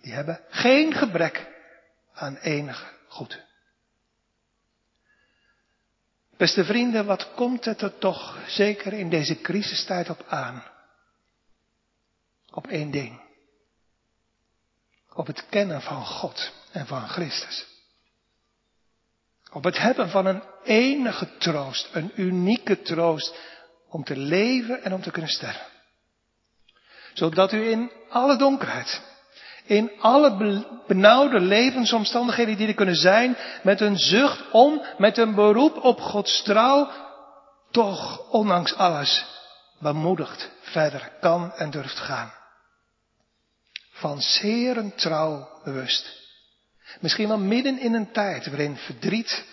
Die 0.00 0.12
hebben 0.12 0.40
geen 0.48 0.94
gebrek 0.94 1.46
aan 2.12 2.36
enige 2.36 2.86
goed. 3.08 3.46
Beste 6.36 6.64
vrienden, 6.64 7.06
wat 7.06 7.34
komt 7.34 7.64
het 7.64 7.80
er 7.80 7.98
toch 7.98 8.38
zeker 8.46 8.92
in 8.92 9.10
deze 9.10 9.40
crisistijd 9.40 10.10
op 10.10 10.24
aan? 10.28 10.64
Op 12.50 12.66
één 12.66 12.90
ding. 12.90 13.20
Op 15.12 15.26
het 15.26 15.48
kennen 15.48 15.82
van 15.82 16.06
God 16.06 16.52
en 16.72 16.86
van 16.86 17.08
Christus. 17.08 17.77
Op 19.52 19.64
het 19.64 19.78
hebben 19.78 20.10
van 20.10 20.26
een 20.26 20.42
enige 20.64 21.36
troost, 21.38 21.88
een 21.92 22.12
unieke 22.14 22.82
troost 22.82 23.34
om 23.88 24.04
te 24.04 24.16
leven 24.16 24.82
en 24.82 24.92
om 24.92 25.02
te 25.02 25.10
kunnen 25.10 25.30
sterven. 25.30 25.66
Zodat 27.12 27.52
u 27.52 27.70
in 27.70 27.92
alle 28.08 28.36
donkerheid, 28.36 29.00
in 29.64 29.90
alle 30.00 30.64
benauwde 30.86 31.40
levensomstandigheden 31.40 32.56
die 32.56 32.68
er 32.68 32.74
kunnen 32.74 32.96
zijn, 32.96 33.36
met 33.62 33.80
een 33.80 33.98
zucht 33.98 34.50
om, 34.50 34.82
met 34.98 35.18
een 35.18 35.34
beroep 35.34 35.76
op 35.84 36.00
Gods 36.00 36.42
trouw, 36.42 36.90
toch, 37.70 38.30
ondanks 38.30 38.74
alles, 38.74 39.24
bemoedigd 39.78 40.50
verder 40.60 41.12
kan 41.20 41.52
en 41.52 41.70
durft 41.70 41.98
gaan. 41.98 42.32
Van 43.90 44.22
zeer 44.22 44.76
een 44.76 44.94
trouw 44.94 45.60
bewust. 45.64 46.17
Misschien 47.00 47.28
wel 47.28 47.38
midden 47.38 47.78
in 47.78 47.94
een 47.94 48.12
tijd 48.12 48.46
waarin 48.46 48.76
verdriet 48.76 49.44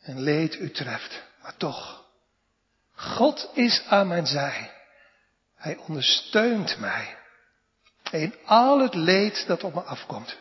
en 0.00 0.20
leed 0.20 0.54
u 0.54 0.70
treft, 0.70 1.22
maar 1.42 1.56
toch, 1.56 2.04
God 2.94 3.50
is 3.54 3.82
aan 3.86 4.08
mijn 4.08 4.26
zij. 4.26 4.72
Hij 5.54 5.76
ondersteunt 5.76 6.78
mij 6.78 7.18
in 8.10 8.34
al 8.44 8.80
het 8.80 8.94
leed 8.94 9.46
dat 9.46 9.64
op 9.64 9.74
me 9.74 9.80
afkomt. 9.80 10.36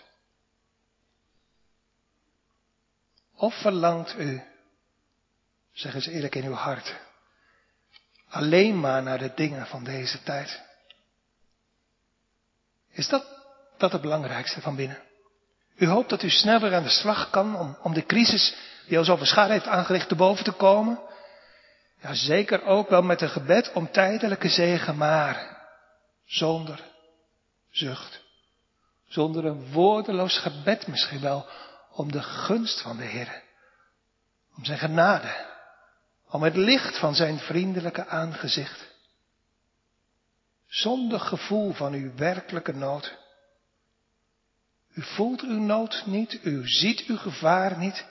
Of 3.36 3.62
verlangt 3.62 4.18
u, 4.18 4.44
zeg 5.72 5.94
eens 5.94 6.08
eerlijk 6.08 6.36
in 6.36 6.46
uw 6.46 6.54
hart, 6.54 6.96
alleen 8.30 8.80
maar 8.80 9.04
naar 9.04 9.18
de 9.18 9.34
dingen 9.36 9.68
van 9.68 9.84
deze 9.84 10.24
tijd? 10.24 10.62
Is 12.92 13.08
dat, 13.08 13.26
dat 13.78 13.92
het 13.92 14.02
belangrijkste 14.02 14.62
van 14.62 14.76
binnen? 14.76 15.09
U 15.80 15.88
hoopt 15.88 16.10
dat 16.10 16.24
u 16.24 16.30
sneller 16.30 16.76
aan 16.76 16.84
de 16.84 16.90
slag 16.90 17.30
kan 17.30 17.56
om, 17.56 17.78
om 17.82 17.94
de 17.94 18.06
crisis 18.06 18.56
die 18.88 18.98
al 18.98 19.04
zoveel 19.04 19.26
schade 19.26 19.54
heeft 19.54 19.68
aangericht 19.68 20.08
te 20.08 20.16
boven 20.16 20.44
te 20.44 20.52
komen. 20.52 21.00
Ja, 22.02 22.14
zeker 22.14 22.66
ook 22.66 22.90
wel 22.90 23.02
met 23.02 23.22
een 23.22 23.30
gebed 23.30 23.72
om 23.74 23.92
tijdelijke 23.92 24.50
zegen, 24.50 24.98
maar 24.98 25.58
zonder 26.26 26.84
zucht. 27.72 28.22
Zonder 29.08 29.46
een 29.46 29.72
woordeloos 29.72 30.38
gebed 30.38 30.88
misschien 30.88 31.22
wel 31.22 31.48
om 31.92 32.12
de 32.12 32.22
gunst 32.22 32.82
van 32.82 32.98
de 32.98 33.04
Heer. 33.04 33.42
Om 34.56 34.66
zijn 34.66 34.80
genade. 34.80 35.48
Om 36.30 36.44
het 36.44 36.56
licht 36.56 36.98
van 36.98 37.16
zijn 37.16 37.40
vriendelijke 37.40 38.06
aangezicht. 38.06 38.88
Zonder 40.68 41.20
gevoel 41.20 41.74
van 41.74 41.94
uw 41.94 42.16
werkelijke 42.16 42.74
nood. 42.74 43.18
U 44.96 45.02
voelt 45.02 45.42
uw 45.42 45.60
nood 45.60 46.04
niet, 46.06 46.40
u 46.44 46.68
ziet 46.68 47.04
uw 47.08 47.18
gevaar 47.18 47.78
niet. 47.78 48.06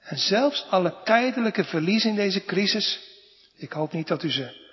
En 0.00 0.18
zelfs 0.18 0.66
alle 0.70 0.94
tijdelijke 1.04 1.64
verlies 1.64 2.04
in 2.04 2.14
deze 2.14 2.44
crisis, 2.44 3.00
ik 3.56 3.72
hoop 3.72 3.92
niet 3.92 4.08
dat 4.08 4.22
u 4.22 4.30
ze 4.30 4.64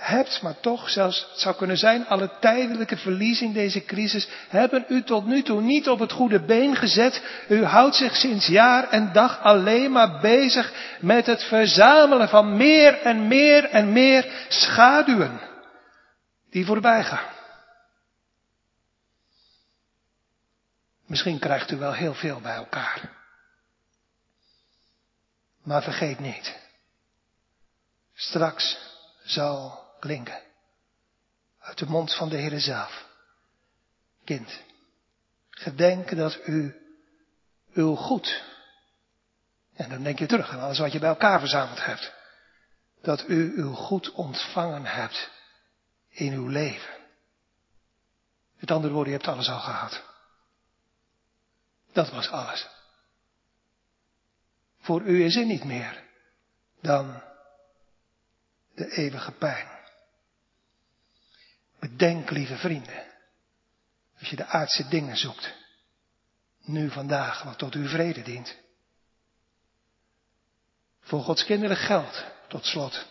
hebt, 0.00 0.42
maar 0.42 0.60
toch 0.60 0.90
zelfs, 0.90 1.26
het 1.30 1.40
zou 1.40 1.56
kunnen 1.56 1.76
zijn, 1.78 2.06
alle 2.06 2.30
tijdelijke 2.40 2.96
verlies 2.96 3.40
in 3.40 3.52
deze 3.52 3.84
crisis 3.84 4.28
hebben 4.48 4.84
u 4.88 5.02
tot 5.02 5.26
nu 5.26 5.42
toe 5.42 5.60
niet 5.60 5.88
op 5.88 5.98
het 5.98 6.12
goede 6.12 6.44
been 6.44 6.76
gezet. 6.76 7.22
U 7.48 7.64
houdt 7.64 7.96
zich 7.96 8.16
sinds 8.16 8.46
jaar 8.46 8.88
en 8.88 9.12
dag 9.12 9.40
alleen 9.42 9.92
maar 9.92 10.20
bezig 10.20 10.72
met 11.00 11.26
het 11.26 11.44
verzamelen 11.44 12.28
van 12.28 12.56
meer 12.56 13.00
en 13.00 13.28
meer 13.28 13.64
en 13.64 13.92
meer 13.92 14.46
schaduwen 14.48 15.40
die 16.50 16.66
voorbij 16.66 17.04
gaan. 17.04 17.38
Misschien 21.10 21.38
krijgt 21.38 21.70
u 21.70 21.76
wel 21.76 21.92
heel 21.92 22.14
veel 22.14 22.40
bij 22.40 22.54
elkaar. 22.54 23.10
Maar 25.62 25.82
vergeet 25.82 26.18
niet. 26.18 26.58
Straks 28.14 28.78
zal 29.24 29.84
klinken. 30.00 30.42
Uit 31.58 31.78
de 31.78 31.86
mond 31.86 32.14
van 32.14 32.28
de 32.28 32.36
Heer 32.36 32.60
zelf. 32.60 33.06
Kind, 34.24 34.62
gedenk 35.50 36.16
dat 36.16 36.38
u 36.46 36.74
uw 37.72 37.94
goed. 37.94 38.44
En 39.74 39.88
dan 39.88 40.02
denk 40.02 40.18
je 40.18 40.26
terug 40.26 40.50
aan 40.50 40.60
alles 40.60 40.78
wat 40.78 40.92
je 40.92 40.98
bij 40.98 41.08
elkaar 41.08 41.38
verzameld 41.38 41.84
hebt. 41.84 42.12
Dat 43.02 43.28
u 43.28 43.52
uw 43.56 43.72
goed 43.72 44.12
ontvangen 44.12 44.84
hebt 44.84 45.30
in 46.08 46.32
uw 46.32 46.46
leven. 46.46 46.94
Met 48.58 48.70
andere 48.70 48.92
woorden, 48.92 49.12
je 49.12 49.18
hebt 49.18 49.30
alles 49.30 49.48
al 49.48 49.60
gehad. 49.60 50.09
Dat 51.92 52.10
was 52.10 52.28
alles. 52.28 52.68
Voor 54.80 55.02
u 55.02 55.24
is 55.24 55.36
er 55.36 55.44
niet 55.44 55.64
meer 55.64 56.04
dan 56.80 57.22
de 58.74 58.90
eeuwige 58.90 59.32
pijn. 59.32 59.68
Bedenk, 61.78 62.30
lieve 62.30 62.56
vrienden, 62.56 63.06
als 64.18 64.28
je 64.28 64.36
de 64.36 64.46
aardse 64.46 64.88
dingen 64.88 65.16
zoekt, 65.16 65.54
nu 66.60 66.90
vandaag 66.90 67.42
wat 67.42 67.58
tot 67.58 67.74
uw 67.74 67.88
vrede 67.88 68.22
dient. 68.22 68.56
Voor 71.00 71.22
Gods 71.22 71.44
kinderen 71.44 71.76
geldt, 71.76 72.24
tot 72.48 72.64
slot. 72.64 73.06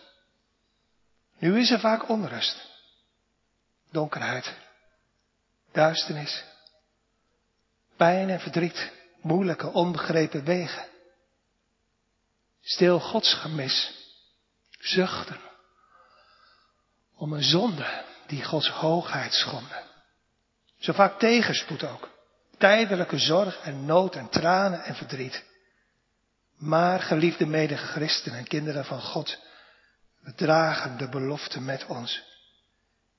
Nu 1.38 1.58
is 1.58 1.70
er 1.70 1.80
vaak 1.80 2.08
onrust, 2.08 2.68
donkerheid, 3.90 4.54
duisternis, 5.72 6.44
pijn 8.00 8.30
en 8.30 8.40
verdriet, 8.40 8.92
moeilijke, 9.20 9.72
onbegrepen 9.72 10.44
wegen. 10.44 10.86
Stil 12.60 13.00
godsgemis, 13.00 13.92
zuchten 14.78 15.40
om 17.16 17.32
een 17.32 17.42
zonde 17.42 18.04
die 18.26 18.44
Gods 18.44 18.68
hoogheid 18.68 19.32
schonde. 19.32 19.82
Zo 20.78 20.92
vaak 20.92 21.18
tegenspoed 21.18 21.84
ook. 21.84 22.08
Tijdelijke 22.58 23.18
zorg 23.18 23.60
en 23.62 23.84
nood 23.84 24.14
en 24.14 24.28
tranen 24.28 24.84
en 24.84 24.94
verdriet. 24.94 25.44
Maar 26.56 27.00
geliefde 27.00 27.46
medechristen 27.46 28.32
en 28.32 28.44
kinderen 28.44 28.84
van 28.84 29.00
God, 29.00 29.38
we 30.20 30.34
dragen 30.34 30.98
de 30.98 31.08
belofte 31.08 31.60
met 31.60 31.86
ons. 31.86 32.22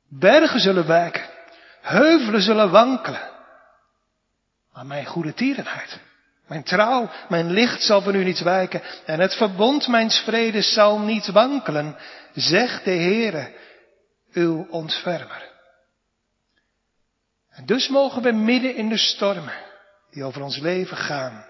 Bergen 0.07 0.59
zullen 0.59 0.87
wijken, 0.87 1.29
heuvelen 1.81 2.41
zullen 2.41 2.71
wankelen. 2.71 3.30
Maar 4.73 4.85
mijn 4.85 5.05
goede 5.05 5.33
tierenheid, 5.33 5.99
mijn 6.47 6.63
trouw, 6.63 7.09
mijn 7.29 7.51
licht 7.51 7.83
zal 7.83 8.01
van 8.01 8.15
u 8.15 8.23
niet 8.23 8.39
wijken 8.39 8.81
en 9.05 9.19
het 9.19 9.35
verbond 9.35 9.87
mijns 9.87 10.19
vredes 10.19 10.73
zal 10.73 10.99
niet 10.99 11.27
wankelen, 11.27 11.97
zegt 12.33 12.85
de 12.85 12.91
Heere, 12.91 13.53
uw 14.33 14.67
ontfermer. 14.69 15.49
En 17.49 17.65
dus 17.65 17.89
mogen 17.89 18.21
we 18.21 18.31
midden 18.31 18.75
in 18.75 18.89
de 18.89 18.97
stormen 18.97 19.53
die 20.11 20.23
over 20.23 20.41
ons 20.41 20.57
leven 20.57 20.97
gaan, 20.97 21.45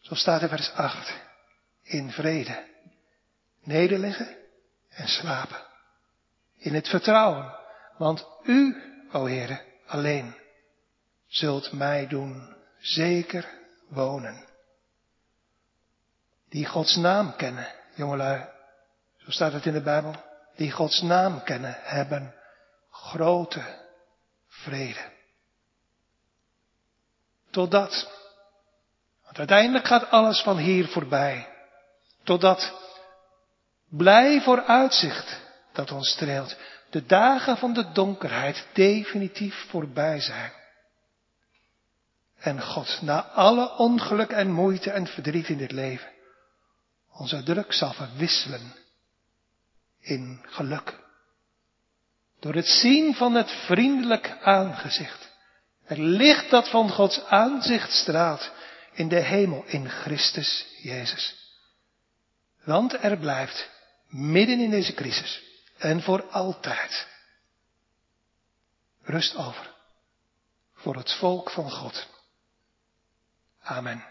zo 0.00 0.14
staat 0.14 0.42
in 0.42 0.48
vers 0.48 0.72
8, 0.72 1.14
in 1.82 2.10
vrede, 2.10 2.64
nederliggen 3.62 4.36
en 4.88 5.08
slapen. 5.08 5.68
In 6.56 6.74
het 6.74 6.88
vertrouwen, 6.88 7.54
want 7.98 8.26
u, 8.42 8.76
o 9.12 9.26
Heere, 9.26 9.60
alleen 9.86 10.39
zult 11.30 11.72
mij 11.72 12.06
doen 12.06 12.56
zeker 12.78 13.48
wonen. 13.88 14.44
Die 16.48 16.66
Gods 16.66 16.96
naam 16.96 17.36
kennen, 17.36 17.68
jongelui, 17.94 18.48
zo 19.16 19.30
staat 19.30 19.52
het 19.52 19.66
in 19.66 19.72
de 19.72 19.82
Bijbel 19.82 20.14
die 20.56 20.70
Gods 20.70 21.00
naam 21.00 21.42
kennen, 21.42 21.76
hebben 21.78 22.34
grote 22.90 23.62
vrede. 24.48 25.12
Totdat, 27.50 28.10
want 29.24 29.38
uiteindelijk 29.38 29.86
gaat 29.86 30.10
alles 30.10 30.42
van 30.42 30.58
hier 30.58 30.88
voorbij, 30.88 31.48
totdat 32.24 32.72
blij 33.88 34.40
vooruitzicht 34.40 35.40
dat 35.72 35.90
ons 35.90 36.10
streelt, 36.10 36.56
de 36.90 37.06
dagen 37.06 37.56
van 37.56 37.72
de 37.72 37.92
donkerheid 37.92 38.66
definitief 38.72 39.66
voorbij 39.68 40.20
zijn. 40.20 40.52
En 42.40 42.62
God, 42.62 42.98
na 43.02 43.22
alle 43.22 43.76
ongeluk 43.76 44.30
en 44.30 44.50
moeite 44.50 44.90
en 44.90 45.06
verdriet 45.06 45.48
in 45.48 45.58
dit 45.58 45.72
leven, 45.72 46.08
onze 47.12 47.42
druk 47.42 47.72
zal 47.72 47.92
verwisselen 47.92 48.74
in 50.00 50.44
geluk. 50.46 50.98
Door 52.40 52.54
het 52.54 52.66
zien 52.66 53.14
van 53.14 53.34
het 53.34 53.50
vriendelijk 53.50 54.38
aangezicht. 54.42 55.28
Het 55.84 55.98
licht 55.98 56.50
dat 56.50 56.68
van 56.68 56.90
Gods 56.90 57.24
aanzicht 57.24 57.92
straalt 57.92 58.50
in 58.92 59.08
de 59.08 59.20
hemel 59.20 59.64
in 59.66 59.88
Christus 59.88 60.66
Jezus. 60.82 61.34
Want 62.64 63.02
er 63.02 63.16
blijft 63.16 63.70
midden 64.08 64.60
in 64.60 64.70
deze 64.70 64.94
crisis 64.94 65.42
en 65.78 66.02
voor 66.02 66.30
altijd 66.30 67.08
rust 69.02 69.36
over 69.36 69.70
voor 70.80 70.96
het 70.96 71.12
volk 71.12 71.50
van 71.50 71.70
God. 71.70 72.08
Amen. 73.68 74.02